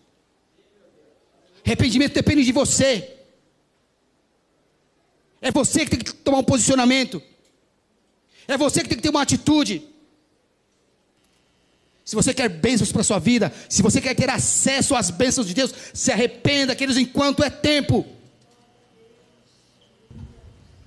[1.66, 3.16] Arrependimento depende de você.
[5.42, 7.22] É você que tem que tomar um posicionamento.
[8.48, 9.93] É você que tem que ter uma atitude.
[12.06, 15.48] Se você quer bênçãos para a sua vida, se você quer ter acesso às bênçãos
[15.48, 18.06] de Deus, se arrependa, queridos, enquanto é tempo.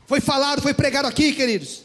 [0.07, 1.83] Foi falado, foi pregado aqui, queridos.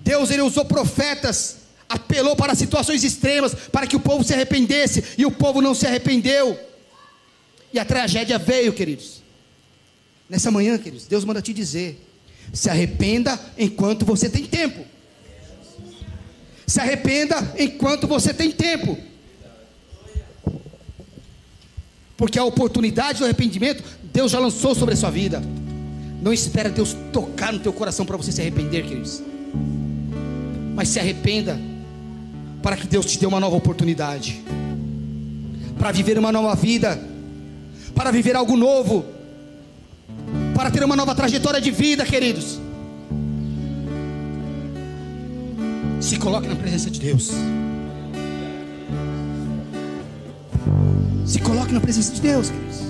[0.00, 1.56] Deus ele usou profetas,
[1.88, 5.86] apelou para situações extremas, para que o povo se arrependesse, e o povo não se
[5.86, 6.58] arrependeu.
[7.72, 9.22] E a tragédia veio, queridos.
[10.28, 12.00] Nessa manhã, queridos, Deus manda te dizer:
[12.52, 14.84] se arrependa enquanto você tem tempo.
[16.66, 18.98] Se arrependa enquanto você tem tempo.
[22.16, 25.42] Porque a oportunidade do arrependimento, Deus já lançou sobre a sua vida.
[26.20, 29.22] Não espera Deus tocar no teu coração para você se arrepender, queridos.
[30.74, 31.60] Mas se arrependa
[32.62, 34.42] para que Deus te dê uma nova oportunidade.
[35.78, 36.98] Para viver uma nova vida,
[37.94, 39.04] para viver algo novo,
[40.54, 42.58] para ter uma nova trajetória de vida, queridos.
[46.00, 47.32] Se coloque na presença de Deus.
[51.24, 52.80] Se coloque na presença de Deus, queridos.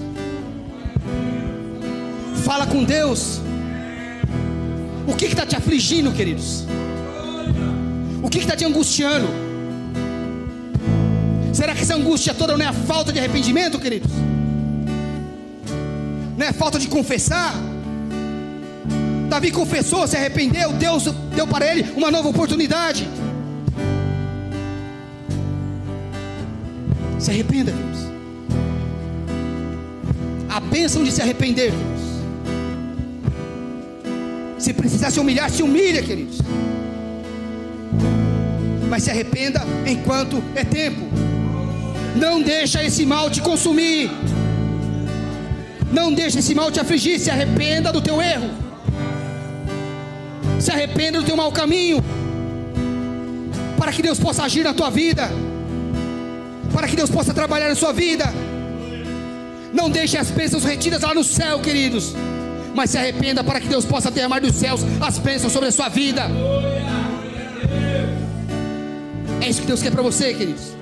[2.44, 3.40] Fala com Deus.
[5.06, 6.64] O que está te afligindo, queridos?
[8.22, 9.28] O que está te angustiando?
[11.52, 14.10] Será que essa angústia toda não é a falta de arrependimento, queridos?
[16.36, 17.54] Não é a falta de confessar?
[19.36, 23.06] Davi confessou, se arrependeu, Deus deu para ele uma nova oportunidade.
[27.18, 28.00] Se arrependa, queridos.
[30.48, 32.06] A bênção de se arrepender, queridos.
[34.58, 36.38] Se precisar se humilhar, se humilha, queridos.
[38.88, 41.02] Mas se arrependa enquanto é tempo.
[42.16, 44.10] Não deixa esse mal te consumir.
[45.92, 47.20] Não deixa esse mal te afligir.
[47.20, 48.65] Se arrependa do teu erro
[50.58, 52.02] se arrependa do teu mau caminho,
[53.78, 55.30] para que Deus possa agir na tua vida,
[56.72, 58.32] para que Deus possa trabalhar na sua vida.
[59.72, 62.14] Não deixe as bênçãos retidas lá no céu, queridos,
[62.74, 65.88] mas se arrependa para que Deus possa derramar dos céus as bênçãos sobre a sua
[65.88, 66.30] vida.
[69.40, 70.75] É isso que Deus quer para você, queridos.